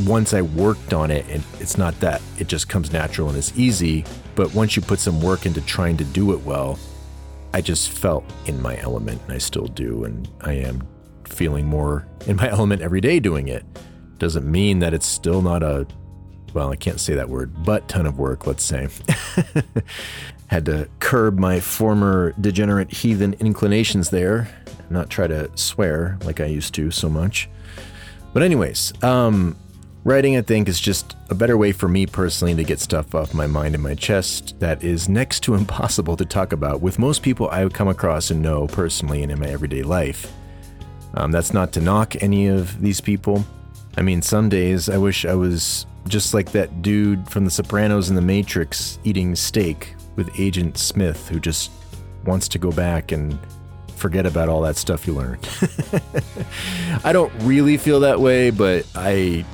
once 0.07 0.35
I 0.35 0.43
worked 0.43 0.95
on 0.95 1.11
it, 1.11 1.27
and 1.29 1.43
it's 1.59 1.77
not 1.77 1.99
that 1.99 2.23
it 2.39 2.47
just 2.47 2.69
comes 2.69 2.93
natural 2.93 3.29
and 3.29 3.37
it's 3.37 3.57
easy, 3.59 4.05
but 4.37 4.55
once 4.55 4.77
you 4.77 4.83
put 4.83 5.01
some 5.01 5.21
work 5.21 5.47
into 5.47 5.61
trying 5.63 5.97
to 5.97 6.05
do 6.05 6.33
it 6.33 6.41
well, 6.43 6.79
I 7.53 7.61
just 7.61 7.91
felt 7.91 8.25
in 8.47 8.61
my 8.61 8.77
element, 8.79 9.21
and 9.25 9.33
I 9.33 9.39
still 9.39 9.67
do, 9.67 10.05
and 10.05 10.29
I 10.41 10.53
am 10.55 10.87
feeling 11.25 11.67
more 11.67 12.07
in 12.27 12.37
my 12.37 12.49
element 12.51 12.83
every 12.83 13.01
day 13.01 13.21
doing 13.21 13.49
it. 13.49 13.65
Doesn't 14.19 14.51
mean 14.51 14.81
that 14.81 14.95
it's 14.95 15.07
still 15.07 15.43
not 15.43 15.63
a 15.63 15.87
well, 16.55 16.71
I 16.71 16.77
can't 16.77 17.01
say 17.01 17.15
that 17.15 17.29
word, 17.29 17.63
but 17.65 17.89
ton 17.89 18.07
of 18.07 18.19
work, 18.19 18.47
let's 18.47 18.65
say. 18.65 18.89
Had 20.47 20.65
to 20.67 20.89
curb 20.99 21.39
my 21.39 21.61
former 21.61 22.35
degenerate 22.41 22.91
heathen 22.91 23.35
inclinations 23.35 24.11
there, 24.11 24.49
not 24.89 25.11
try 25.11 25.27
to 25.27 25.51
swear 25.57 26.19
like 26.25 26.41
I 26.41 26.47
used 26.47 26.75
to 26.75 26.91
so 26.91 27.09
much. 27.11 27.51
But, 28.33 28.43
anyways, 28.43 28.93
um, 29.03 29.57
writing, 30.09 30.39
I 30.39 30.41
think, 30.41 30.71
is 30.71 30.81
just 30.81 31.17
a 31.29 31.35
better 31.35 31.59
way 31.59 31.71
for 31.71 31.87
me 31.87 32.07
personally 32.07 32.55
to 32.55 32.65
get 32.65 32.81
stuff 32.81 33.15
off 33.15 33.35
my 33.35 33.47
mind 33.47 33.75
and 33.75 33.85
my 33.85 33.95
chest 33.95 34.59
that 34.59 34.83
is 34.83 35.07
next 35.07 35.41
to 35.41 35.55
impossible 35.63 36.17
to 36.17 36.25
talk 36.25 36.53
about 36.53 36.81
with 36.81 36.99
most 36.99 37.23
people 37.23 37.49
I 37.51 37.69
come 37.69 37.89
across 37.89 38.31
and 38.31 38.41
know 38.41 38.67
personally 38.67 39.23
and 39.23 39.31
in 39.31 39.39
my 39.39 39.49
everyday 39.49 39.83
life. 39.83 40.33
Um, 41.15 41.31
that's 41.31 41.53
not 41.53 41.73
to 41.73 41.81
knock 41.81 42.23
any 42.23 42.47
of 42.47 42.81
these 42.81 43.03
people. 43.03 43.45
I 43.99 44.03
mean, 44.03 44.23
some 44.23 44.49
days 44.49 44.89
I 44.89 44.97
wish 44.97 45.27
I 45.27 45.35
was 45.35 45.85
just 46.07 46.33
like 46.33 46.53
that 46.53 46.81
dude 46.81 47.29
from 47.31 47.45
The 47.45 47.51
Sopranos 47.51 48.09
and 48.09 48.17
The 48.17 48.23
Matrix 48.23 48.99
eating 49.05 49.37
steak 49.37 49.95
with 50.17 50.31
Agent 50.41 50.79
Smith, 50.79 51.29
who 51.29 51.39
just 51.39 51.71
wants 52.25 52.49
to 52.49 52.59
go 52.59 52.73
back 52.73 53.13
and 53.13 53.39
forget 53.95 54.25
about 54.25 54.49
all 54.49 54.63
that 54.63 54.77
stuff 54.77 55.07
you 55.07 55.13
learned. 55.13 55.47
I 57.05 57.13
don't 57.13 57.33
really 57.41 57.77
feel 57.77 58.01
that 58.01 58.21
way, 58.21 58.51
but 58.51 58.87
I 58.95 59.45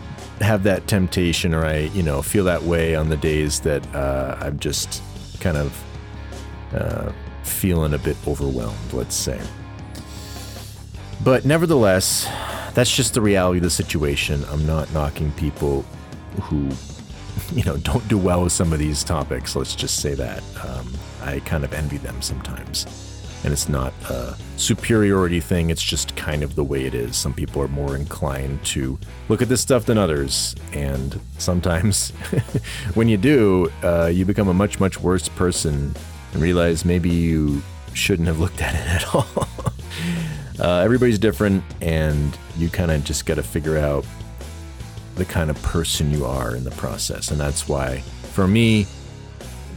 have 0.40 0.64
that 0.64 0.86
temptation, 0.86 1.54
or 1.54 1.64
I, 1.64 1.78
you 1.94 2.02
know, 2.02 2.22
feel 2.22 2.44
that 2.44 2.62
way 2.62 2.94
on 2.94 3.08
the 3.08 3.16
days 3.16 3.60
that 3.60 3.86
uh, 3.94 4.36
I'm 4.40 4.58
just 4.58 5.02
kind 5.40 5.56
of 5.56 5.84
uh, 6.72 7.12
feeling 7.42 7.94
a 7.94 7.98
bit 7.98 8.16
overwhelmed, 8.26 8.92
let's 8.92 9.14
say. 9.14 9.40
But 11.22 11.44
nevertheless, 11.44 12.28
that's 12.74 12.94
just 12.94 13.14
the 13.14 13.20
reality 13.20 13.58
of 13.58 13.62
the 13.62 13.70
situation. 13.70 14.44
I'm 14.50 14.66
not 14.66 14.92
knocking 14.92 15.32
people 15.32 15.82
who, 16.42 16.68
you 17.52 17.64
know, 17.64 17.76
don't 17.78 18.06
do 18.08 18.18
well 18.18 18.42
with 18.42 18.52
some 18.52 18.72
of 18.72 18.78
these 18.78 19.04
topics. 19.04 19.56
Let's 19.56 19.74
just 19.74 20.00
say 20.00 20.14
that. 20.14 20.42
Um, 20.64 20.92
I 21.22 21.40
kind 21.40 21.64
of 21.64 21.72
envy 21.72 21.96
them 21.96 22.20
sometimes. 22.20 23.13
And 23.44 23.52
it's 23.52 23.68
not 23.68 23.92
a 24.08 24.36
superiority 24.56 25.40
thing, 25.40 25.70
it's 25.70 25.82
just 25.82 26.16
kind 26.16 26.42
of 26.42 26.54
the 26.54 26.64
way 26.64 26.86
it 26.86 26.94
is. 26.94 27.16
Some 27.16 27.34
people 27.34 27.60
are 27.62 27.68
more 27.68 27.94
inclined 27.94 28.64
to 28.66 28.98
look 29.28 29.42
at 29.42 29.48
this 29.48 29.60
stuff 29.60 29.84
than 29.84 29.98
others. 29.98 30.56
And 30.72 31.20
sometimes 31.38 32.10
when 32.94 33.08
you 33.08 33.18
do, 33.18 33.70
uh, 33.82 34.06
you 34.06 34.24
become 34.24 34.48
a 34.48 34.54
much, 34.54 34.80
much 34.80 34.98
worse 34.98 35.28
person 35.28 35.94
and 36.32 36.42
realize 36.42 36.84
maybe 36.84 37.10
you 37.10 37.62
shouldn't 37.94 38.28
have 38.28 38.40
looked 38.40 38.60
at 38.60 38.74
it 38.74 39.02
at 39.02 39.14
all. 39.14 39.26
uh, 40.58 40.78
everybody's 40.78 41.18
different, 41.18 41.64
and 41.80 42.36
you 42.56 42.68
kind 42.68 42.90
of 42.90 43.04
just 43.04 43.26
got 43.26 43.34
to 43.34 43.42
figure 43.42 43.78
out 43.78 44.04
the 45.14 45.24
kind 45.24 45.50
of 45.50 45.62
person 45.62 46.10
you 46.10 46.24
are 46.24 46.56
in 46.56 46.64
the 46.64 46.70
process, 46.72 47.30
and 47.30 47.40
that's 47.40 47.68
why, 47.68 47.98
for 48.32 48.46
me, 48.46 48.86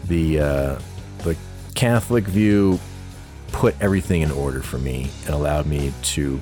the 0.05 0.39
uh, 0.39 0.79
the 1.19 1.37
Catholic 1.75 2.25
view 2.25 2.79
put 3.51 3.75
everything 3.81 4.21
in 4.21 4.31
order 4.31 4.61
for 4.61 4.77
me 4.77 5.09
and 5.25 5.33
allowed 5.33 5.65
me 5.65 5.93
to 6.01 6.39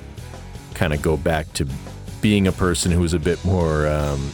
kind 0.74 0.92
of 0.92 1.00
go 1.02 1.16
back 1.16 1.50
to 1.54 1.66
being 2.20 2.46
a 2.46 2.52
person 2.52 2.90
who 2.90 3.00
was 3.00 3.14
a 3.14 3.18
bit 3.18 3.42
more 3.44 3.86
um, 3.86 4.30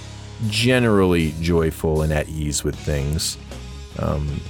generally 0.48 1.34
joyful 1.40 2.02
and 2.02 2.12
at 2.12 2.28
ease 2.28 2.64
with 2.64 2.74
things. 2.74 3.38
Um, 3.98 4.40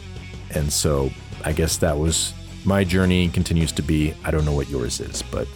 and 0.55 0.73
so 0.73 1.11
I 1.45 1.53
guess 1.53 1.77
that 1.79 1.99
was 1.99 2.33
my 2.65 2.85
journey 2.85 3.25
and 3.25 3.35
continues 3.35 3.73
to 3.73 3.83
be. 3.83 4.15
I 4.25 4.31
don't 4.31 4.45
know 4.45 4.53
what 4.53 4.69
yours 4.69 5.01
is, 5.01 5.23
but 5.23 5.49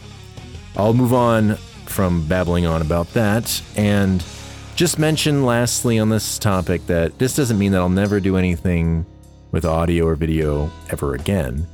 I'll 0.76 0.94
move 0.94 1.14
on 1.14 1.57
from 1.87 2.26
babbling 2.26 2.66
on 2.66 2.83
about 2.83 3.12
that 3.14 3.62
and 3.76 4.24
just 4.74 4.98
mention 4.98 5.46
lastly 5.46 5.98
on 5.98 6.11
this 6.11 6.38
topic 6.38 6.87
that 6.87 7.18
this 7.18 7.35
doesn't 7.35 7.59
mean 7.59 7.72
that 7.72 7.81
I'll 7.81 7.88
never 7.88 8.20
do 8.20 8.37
anything 8.37 9.07
with 9.52 9.64
audio 9.64 10.07
or 10.07 10.16
video 10.16 10.70
ever 10.90 11.14
again. 11.14 11.66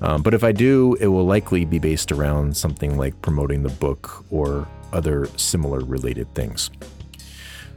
Um, 0.00 0.22
but 0.22 0.34
if 0.34 0.44
I 0.44 0.52
do, 0.52 0.96
it 1.00 1.08
will 1.08 1.26
likely 1.26 1.64
be 1.64 1.78
based 1.78 2.12
around 2.12 2.56
something 2.56 2.96
like 2.96 3.20
promoting 3.22 3.62
the 3.62 3.68
book 3.68 4.24
or 4.30 4.68
other 4.92 5.26
similar 5.36 5.80
related 5.80 6.32
things. 6.34 6.70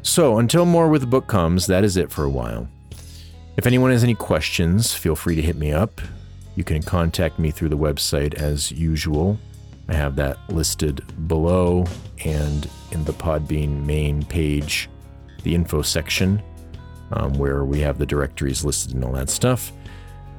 So 0.03 0.39
until 0.39 0.65
more 0.65 0.87
with 0.87 1.01
the 1.01 1.07
book 1.07 1.27
comes, 1.27 1.67
that 1.67 1.83
is 1.83 1.97
it 1.97 2.11
for 2.11 2.23
a 2.23 2.29
while. 2.29 2.67
If 3.57 3.67
anyone 3.67 3.91
has 3.91 4.03
any 4.03 4.15
questions, 4.15 4.93
feel 4.93 5.15
free 5.15 5.35
to 5.35 5.41
hit 5.41 5.55
me 5.55 5.71
up. 5.71 6.01
You 6.55 6.63
can 6.63 6.81
contact 6.81 7.39
me 7.39 7.51
through 7.51 7.69
the 7.69 7.77
website 7.77 8.33
as 8.35 8.71
usual. 8.71 9.37
I 9.87 9.93
have 9.93 10.15
that 10.15 10.37
listed 10.49 11.03
below 11.27 11.85
and 12.23 12.69
in 12.91 13.03
the 13.03 13.13
Podbean 13.13 13.85
main 13.85 14.23
page, 14.23 14.89
the 15.43 15.53
info 15.53 15.81
section, 15.81 16.41
um, 17.11 17.33
where 17.33 17.65
we 17.65 17.79
have 17.81 17.97
the 17.97 18.05
directories 18.05 18.63
listed 18.63 18.93
and 18.93 19.03
all 19.03 19.11
that 19.13 19.29
stuff. 19.29 19.71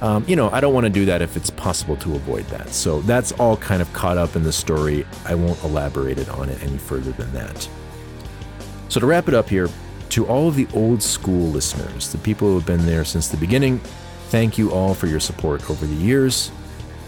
um, 0.00 0.24
you 0.26 0.34
know, 0.34 0.50
I 0.50 0.60
don't 0.60 0.74
want 0.74 0.84
to 0.84 0.90
do 0.90 1.04
that 1.04 1.22
if 1.22 1.36
it's 1.36 1.50
possible 1.50 1.96
to 1.98 2.16
avoid 2.16 2.44
that. 2.46 2.70
So 2.70 3.02
that's 3.02 3.30
all 3.32 3.56
kind 3.56 3.80
of 3.80 3.92
caught 3.92 4.18
up 4.18 4.34
in 4.34 4.42
the 4.42 4.52
story. 4.52 5.06
I 5.24 5.36
won't 5.36 5.62
elaborate 5.62 6.18
it 6.18 6.28
on 6.28 6.48
it 6.48 6.60
any 6.60 6.78
further 6.78 7.12
than 7.12 7.32
that. 7.34 7.68
So 8.94 9.00
to 9.00 9.06
wrap 9.06 9.26
it 9.26 9.34
up 9.34 9.48
here, 9.48 9.68
to 10.10 10.24
all 10.28 10.46
of 10.46 10.54
the 10.54 10.68
old 10.72 11.02
school 11.02 11.48
listeners, 11.48 12.12
the 12.12 12.18
people 12.18 12.46
who 12.46 12.54
have 12.54 12.64
been 12.64 12.86
there 12.86 13.04
since 13.04 13.26
the 13.26 13.36
beginning, 13.36 13.80
thank 14.28 14.56
you 14.56 14.70
all 14.70 14.94
for 14.94 15.08
your 15.08 15.18
support 15.18 15.68
over 15.68 15.84
the 15.84 15.96
years. 15.96 16.52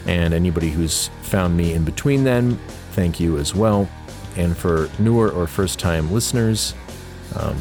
And 0.05 0.35
anybody 0.35 0.71
who's 0.71 1.11
found 1.23 1.57
me 1.57 1.75
in 1.75 1.85
between 1.85 2.25
then, 2.25 2.57
thank 2.91 3.21
you 3.21 3.39
as 3.39 3.55
well. 3.55 3.89
And 4.37 4.57
for 4.57 4.91
newer 4.99 5.31
or 5.31 5.47
first 5.47 5.79
time 5.79 6.11
listeners, 6.11 6.75
um, 7.37 7.57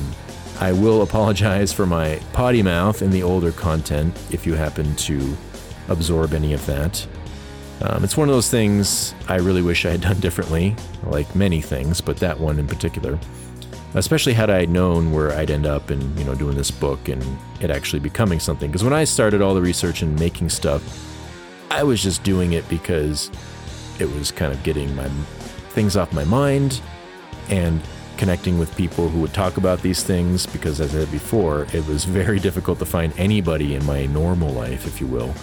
I 0.60 0.72
will 0.72 1.02
apologize 1.04 1.72
for 1.72 1.86
my 1.86 2.20
potty 2.34 2.64
mouth 2.64 3.04
in 3.04 3.12
the 3.12 3.22
older 3.22 3.52
content 3.52 4.20
if 4.32 4.48
you 4.48 4.56
happen 4.56 4.96
to 4.96 5.38
absorb 5.88 6.34
any 6.34 6.54
of 6.54 6.66
that. 6.66 7.06
Um, 7.82 8.04
it's 8.04 8.18
one 8.18 8.28
of 8.28 8.34
those 8.34 8.50
things 8.50 9.14
I 9.28 9.36
really 9.36 9.62
wish 9.62 9.86
I 9.86 9.92
had 9.92 10.02
done 10.02 10.20
differently, 10.20 10.76
like 11.04 11.36
many 11.36 11.62
things, 11.62 12.02
but 12.02 12.18
that 12.18 12.40
one 12.40 12.58
in 12.58 12.66
particular 12.66 13.20
especially 13.96 14.34
had 14.34 14.50
I 14.50 14.66
known 14.66 15.12
where 15.12 15.32
I'd 15.32 15.50
end 15.50 15.66
up 15.66 15.90
and 15.90 16.18
you 16.20 16.26
know 16.26 16.36
doing 16.36 16.56
this 16.56 16.72
book 16.72 17.08
and 17.08 17.24
it 17.62 17.70
actually 17.70 18.00
becoming 18.00 18.40
something. 18.40 18.70
Because 18.70 18.84
when 18.84 18.94
I 18.94 19.06
started 19.06 19.42
all 19.42 19.56
the 19.56 19.62
research 19.62 20.02
and 20.02 20.20
making 20.20 20.50
stuff, 20.50 20.84
I 21.72 21.84
was 21.84 22.04
just 22.04 22.24
doing 22.24 22.54
it 22.54 22.68
because 22.70 23.32
it 24.00 24.12
was 24.14 24.32
kind 24.32 24.54
of 24.54 24.62
getting 24.64 24.94
my 24.96 25.08
things 25.70 25.96
off 25.98 26.14
my 26.14 26.26
mind 26.26 26.82
and 27.50 27.82
connecting 28.18 28.58
with 28.58 28.76
people 28.78 29.10
who 29.10 29.20
would 29.20 29.34
talk 29.34 29.58
about 29.58 29.82
these 29.82 30.04
things. 30.04 30.46
Because 30.46 30.82
as 30.82 30.94
I 30.94 31.00
said 31.00 31.12
before, 31.12 31.68
it 31.74 31.86
was 31.88 32.06
very 32.06 32.40
difficult 32.40 32.80
to 32.80 32.86
find 32.86 33.14
anybody 33.18 33.76
in 33.76 33.86
my 33.86 34.06
normal 34.08 34.52
life, 34.52 34.86
if 34.86 35.00
you 35.00 35.08
will, 35.08 35.34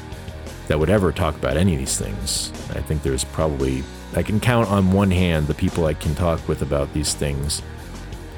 that 0.68 0.78
would 0.78 0.90
ever 0.90 1.10
talk 1.12 1.34
about 1.36 1.56
any 1.56 1.72
of 1.74 1.78
these 1.78 1.98
things. 1.98 2.50
I 2.70 2.80
think 2.80 3.02
there's 3.02 3.24
probably 3.24 3.82
I 4.14 4.22
can 4.22 4.40
count 4.40 4.68
on 4.68 4.92
one 4.92 5.10
hand 5.10 5.46
the 5.46 5.54
people 5.54 5.86
I 5.86 5.94
can 5.94 6.14
talk 6.14 6.46
with 6.46 6.60
about 6.60 6.92
these 6.92 7.14
things 7.14 7.62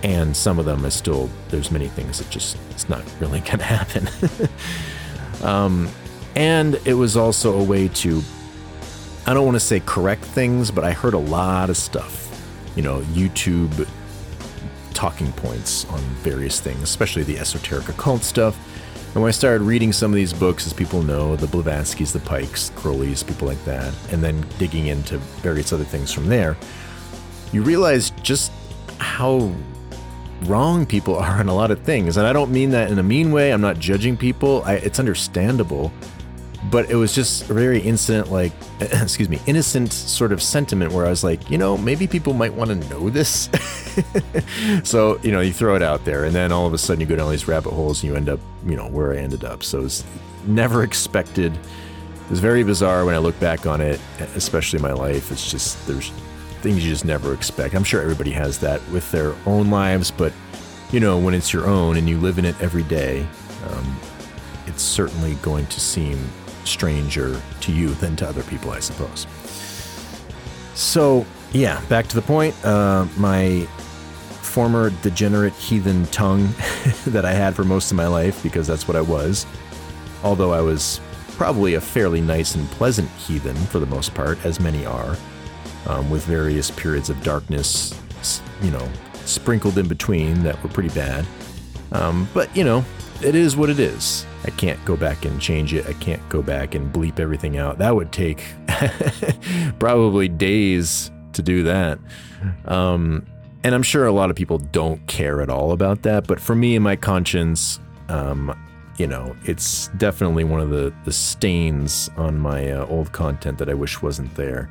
and 0.05 0.37
some 0.37 0.61
of 0.61 0.67
them 0.67 0.85
is 0.85 0.95
still 0.95 1.29
there's 1.49 1.73
many 1.73 1.89
things 1.89 2.19
that 2.19 2.31
just 2.31 2.57
it's 2.71 2.89
not 2.89 3.03
really 3.19 3.41
to 3.43 3.57
happen. 3.63 4.09
Um, 5.43 5.91
and 6.37 6.81
it 6.87 6.95
was 6.95 7.19
also 7.19 7.61
a 7.61 7.63
way 7.63 7.89
to 7.89 8.23
i 9.27 9.35
don't 9.35 9.45
want 9.45 9.57
to 9.57 9.61
say 9.61 9.81
correct 9.81 10.25
things 10.25 10.71
but 10.71 10.85
i 10.85 10.93
heard 10.93 11.13
a 11.13 11.19
lot 11.19 11.69
of 11.69 11.77
stuff 11.77 12.31
you 12.77 12.83
know 12.83 13.01
youtube 13.13 13.87
talking 14.95 15.31
points 15.33 15.85
on 15.87 16.01
various 16.23 16.61
things 16.61 16.83
especially 16.83 17.25
the 17.25 17.39
esoteric 17.39 17.89
occult 17.89 18.23
stuff. 18.23 18.57
And 19.15 19.23
when 19.23 19.29
I 19.29 19.33
started 19.33 19.63
reading 19.63 19.93
some 19.93 20.11
of 20.11 20.17
these 20.17 20.33
books, 20.33 20.67
as 20.67 20.73
people 20.73 21.01
know, 21.01 21.37
the 21.37 21.47
Blavatskys, 21.47 22.11
the 22.11 22.19
Pikes, 22.19 22.71
Crowleys, 22.71 23.25
people 23.25 23.47
like 23.47 23.65
that, 23.65 23.95
and 24.11 24.25
then 24.25 24.45
digging 24.59 24.89
into 24.89 25.19
various 25.19 25.73
other 25.73 25.85
things 25.85 26.11
from 26.11 26.27
there, 26.27 26.57
you 27.53 27.63
realize 27.63 28.11
just 28.23 28.51
how 28.99 29.53
wrong 30.43 30.87
people 30.87 31.17
are 31.19 31.41
on 31.41 31.49
a 31.49 31.55
lot 31.55 31.71
of 31.71 31.81
things. 31.83 32.17
And 32.17 32.27
I 32.27 32.33
don't 32.33 32.51
mean 32.51 32.71
that 32.71 32.91
in 32.91 32.99
a 32.99 33.03
mean 33.03 33.33
way. 33.33 33.53
I'm 33.53 33.61
not 33.61 33.79
judging 33.79 34.17
people. 34.17 34.63
I, 34.65 34.75
it's 34.75 34.99
understandable. 34.99 35.93
But 36.71 36.91
it 36.91 36.95
was 36.95 37.15
just 37.15 37.51
a 37.51 37.55
very 37.55 37.79
innocent, 37.79 38.33
like, 38.33 38.53
excuse 38.81 39.29
me, 39.29 39.39
innocent 39.47 39.93
sort 39.93 40.33
of 40.33 40.43
sentiment 40.43 40.93
where 40.93 41.05
I 41.05 41.11
was 41.11 41.23
like, 41.23 41.51
you 41.51 41.59
know, 41.59 41.77
maybe 41.77 42.07
people 42.07 42.33
might 42.33 42.55
want 42.55 42.71
to 42.71 42.89
know 42.89 43.11
this. 43.11 43.51
so, 44.83 45.21
you 45.23 45.31
know, 45.31 45.43
you 45.43 45.53
throw 45.53 45.77
it 45.77 45.83
out 45.83 46.07
there, 46.07 46.25
and 46.25 46.35
then 46.35 46.53
all 46.53 46.67
of 46.67 46.73
a 46.73 46.79
sudden 46.79 47.03
you 47.03 47.07
go 47.07 47.17
down 47.17 47.31
these 47.31 47.47
rabbit 47.47 47.71
holes 47.71 48.03
and 48.03 48.11
you 48.11 48.17
end 48.17 48.31
up 48.31 48.41
you 48.67 48.77
know, 48.77 48.89
where 48.89 49.13
I 49.13 49.17
ended 49.19 49.45
up. 49.45 49.63
So 49.63 49.85
it's 49.85 50.05
never 50.47 50.83
expected. 50.83 51.53
It 51.55 52.31
was 52.31 52.41
very 52.41 52.65
bizarre 52.65 53.05
when 53.05 53.15
I 53.15 53.19
look 53.19 53.39
back 53.41 53.67
on 53.67 53.81
it, 53.81 54.01
especially 54.35 54.79
my 54.81 54.93
life. 54.93 55.31
It's 55.31 55.51
just, 55.51 55.87
there's 55.87 56.11
things 56.65 56.83
you 56.83 56.91
just 56.91 57.05
never 57.05 57.35
expect. 57.35 57.75
I'm 57.75 57.85
sure 57.85 58.01
everybody 58.01 58.31
has 58.31 58.59
that 58.61 58.81
with 58.89 59.09
their 59.13 59.35
own 59.45 59.71
lives, 59.71 60.11
but 60.11 60.33
you 60.93 60.99
know, 60.99 61.19
when 61.19 61.35
it's 61.35 61.53
your 61.53 61.67
own 61.67 61.99
and 61.99 62.09
you 62.09 62.19
live 62.19 62.39
in 62.39 62.47
it 62.47 62.59
every 62.59 62.85
day, 62.85 63.27
um, 63.69 64.01
it's 64.67 64.83
certainly 64.83 65.35
going 65.37 65.67
to 65.67 65.79
seem 65.79 66.19
stranger 66.65 67.39
to 67.61 67.71
you 67.71 67.89
than 67.97 68.17
to 68.17 68.27
other 68.27 68.43
people, 68.45 68.71
I 68.71 68.81
suppose. 68.81 69.27
So, 70.75 71.27
yeah, 71.53 71.85
back 71.91 72.07
to 72.07 72.15
the 72.15 72.23
point. 72.23 72.55
Uh, 72.65 73.07
my 73.19 73.69
former 74.41 74.89
degenerate 75.03 75.53
heathen 75.53 76.07
tongue 76.07 76.47
that 77.09 77.27
I 77.27 77.35
had 77.35 77.55
for 77.55 77.65
most 77.65 77.91
of 77.91 77.99
my 77.99 78.07
life, 78.07 78.43
because 78.43 78.67
that's 78.67 78.89
what 78.89 78.97
I 78.97 79.03
was, 79.03 79.45
although 80.23 80.55
I 80.55 80.63
was 80.63 80.99
probably 81.33 81.75
a 81.75 81.81
fairly 81.81 82.23
nice 82.23 82.55
and 82.55 82.67
pleasant 82.71 83.11
heathen 83.11 83.57
for 83.67 83.81
the 83.81 83.87
most 83.87 84.15
part, 84.15 84.43
as 84.47 84.61
many 84.61 84.87
are, 84.87 85.19
um, 85.87 86.11
with 86.11 86.25
various 86.25 86.71
periods 86.71 87.11
of 87.11 87.23
darkness, 87.23 87.99
you 88.63 88.71
know, 88.71 88.89
sprinkled 89.25 89.79
in 89.79 89.89
between 89.89 90.43
that 90.43 90.63
were 90.63 90.69
pretty 90.69 90.91
bad. 90.91 91.27
Um, 91.93 92.29
but, 92.35 92.55
you 92.57 92.65
know, 92.65 92.85
it 93.23 93.35
is 93.35 93.57
what 93.57 93.71
it 93.71 93.79
is. 93.79 94.27
I 94.45 94.51
can't 94.51 94.83
go 94.85 94.97
back 94.97 95.25
and 95.25 95.41
change 95.41 95.73
it. 95.73 95.87
I 95.87 95.95
can't 95.95 96.27
go 96.29 96.43
back 96.43 96.75
and 96.75 96.93
bleep 96.93 97.19
everything 97.19 97.57
out. 97.57 97.79
That 97.79 97.95
would 97.95 98.13
take 98.13 98.45
probably 99.79 100.29
days 100.29 101.11
to 101.33 101.43
do 101.43 101.63
that. 101.65 101.99
Um, 102.67 103.27
and 103.63 103.75
I'm 103.75 103.83
sure 103.83 104.07
a 104.07 104.13
lot 104.13 104.29
of 104.29 104.37
people 104.37 104.59
don't 104.59 105.05
care 105.07 105.41
at 105.41 105.49
all 105.49 105.73
about 105.73 106.03
that. 106.03 106.27
But 106.27 106.41
for 106.41 106.55
me 106.55 106.77
and 106.77 106.85
my 106.85 106.97
conscience, 106.97 107.81
um, 108.09 108.55
you 108.99 109.07
know, 109.07 109.35
it's 109.45 109.89
definitely 109.97 110.45
one 110.45 110.61
of 110.61 110.71
the, 110.71 110.93
the 111.05 111.13
stains 111.13 112.11
on 112.17 112.39
my 112.39 112.71
uh, 112.71 112.87
old 112.87 113.13
content 113.13 113.59
that 113.59 113.71
I 113.71 113.75
wish 113.75 114.03
wasn't 114.03 114.35
there. 114.35 114.69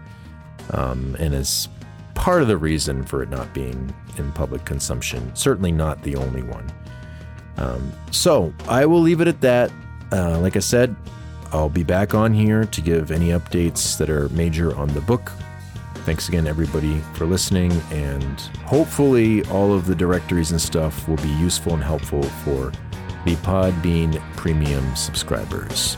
Um, 0.71 1.15
and 1.19 1.33
is 1.33 1.67
part 2.15 2.41
of 2.41 2.47
the 2.47 2.57
reason 2.57 3.03
for 3.03 3.23
it 3.23 3.29
not 3.29 3.53
being 3.53 3.93
in 4.17 4.31
public 4.31 4.65
consumption. 4.65 5.35
Certainly 5.35 5.71
not 5.71 6.01
the 6.03 6.15
only 6.15 6.43
one. 6.43 6.71
Um, 7.57 7.91
so 8.11 8.53
I 8.67 8.85
will 8.85 9.01
leave 9.01 9.21
it 9.21 9.27
at 9.27 9.41
that. 9.41 9.71
Uh, 10.11 10.39
like 10.39 10.55
I 10.55 10.59
said, 10.59 10.95
I'll 11.51 11.69
be 11.69 11.83
back 11.83 12.13
on 12.15 12.33
here 12.33 12.65
to 12.65 12.81
give 12.81 13.11
any 13.11 13.29
updates 13.29 13.97
that 13.97 14.09
are 14.09 14.29
major 14.29 14.75
on 14.75 14.87
the 14.89 15.01
book. 15.01 15.31
Thanks 16.05 16.27
again, 16.27 16.47
everybody, 16.47 16.99
for 17.13 17.25
listening, 17.25 17.71
and 17.91 18.39
hopefully, 18.65 19.43
all 19.45 19.71
of 19.71 19.85
the 19.85 19.95
directories 19.95 20.51
and 20.51 20.59
stuff 20.59 21.07
will 21.07 21.17
be 21.17 21.29
useful 21.29 21.73
and 21.73 21.83
helpful 21.83 22.23
for 22.23 22.71
the 23.23 23.35
Podbean 23.37 24.21
Premium 24.35 24.95
subscribers. 24.95 25.95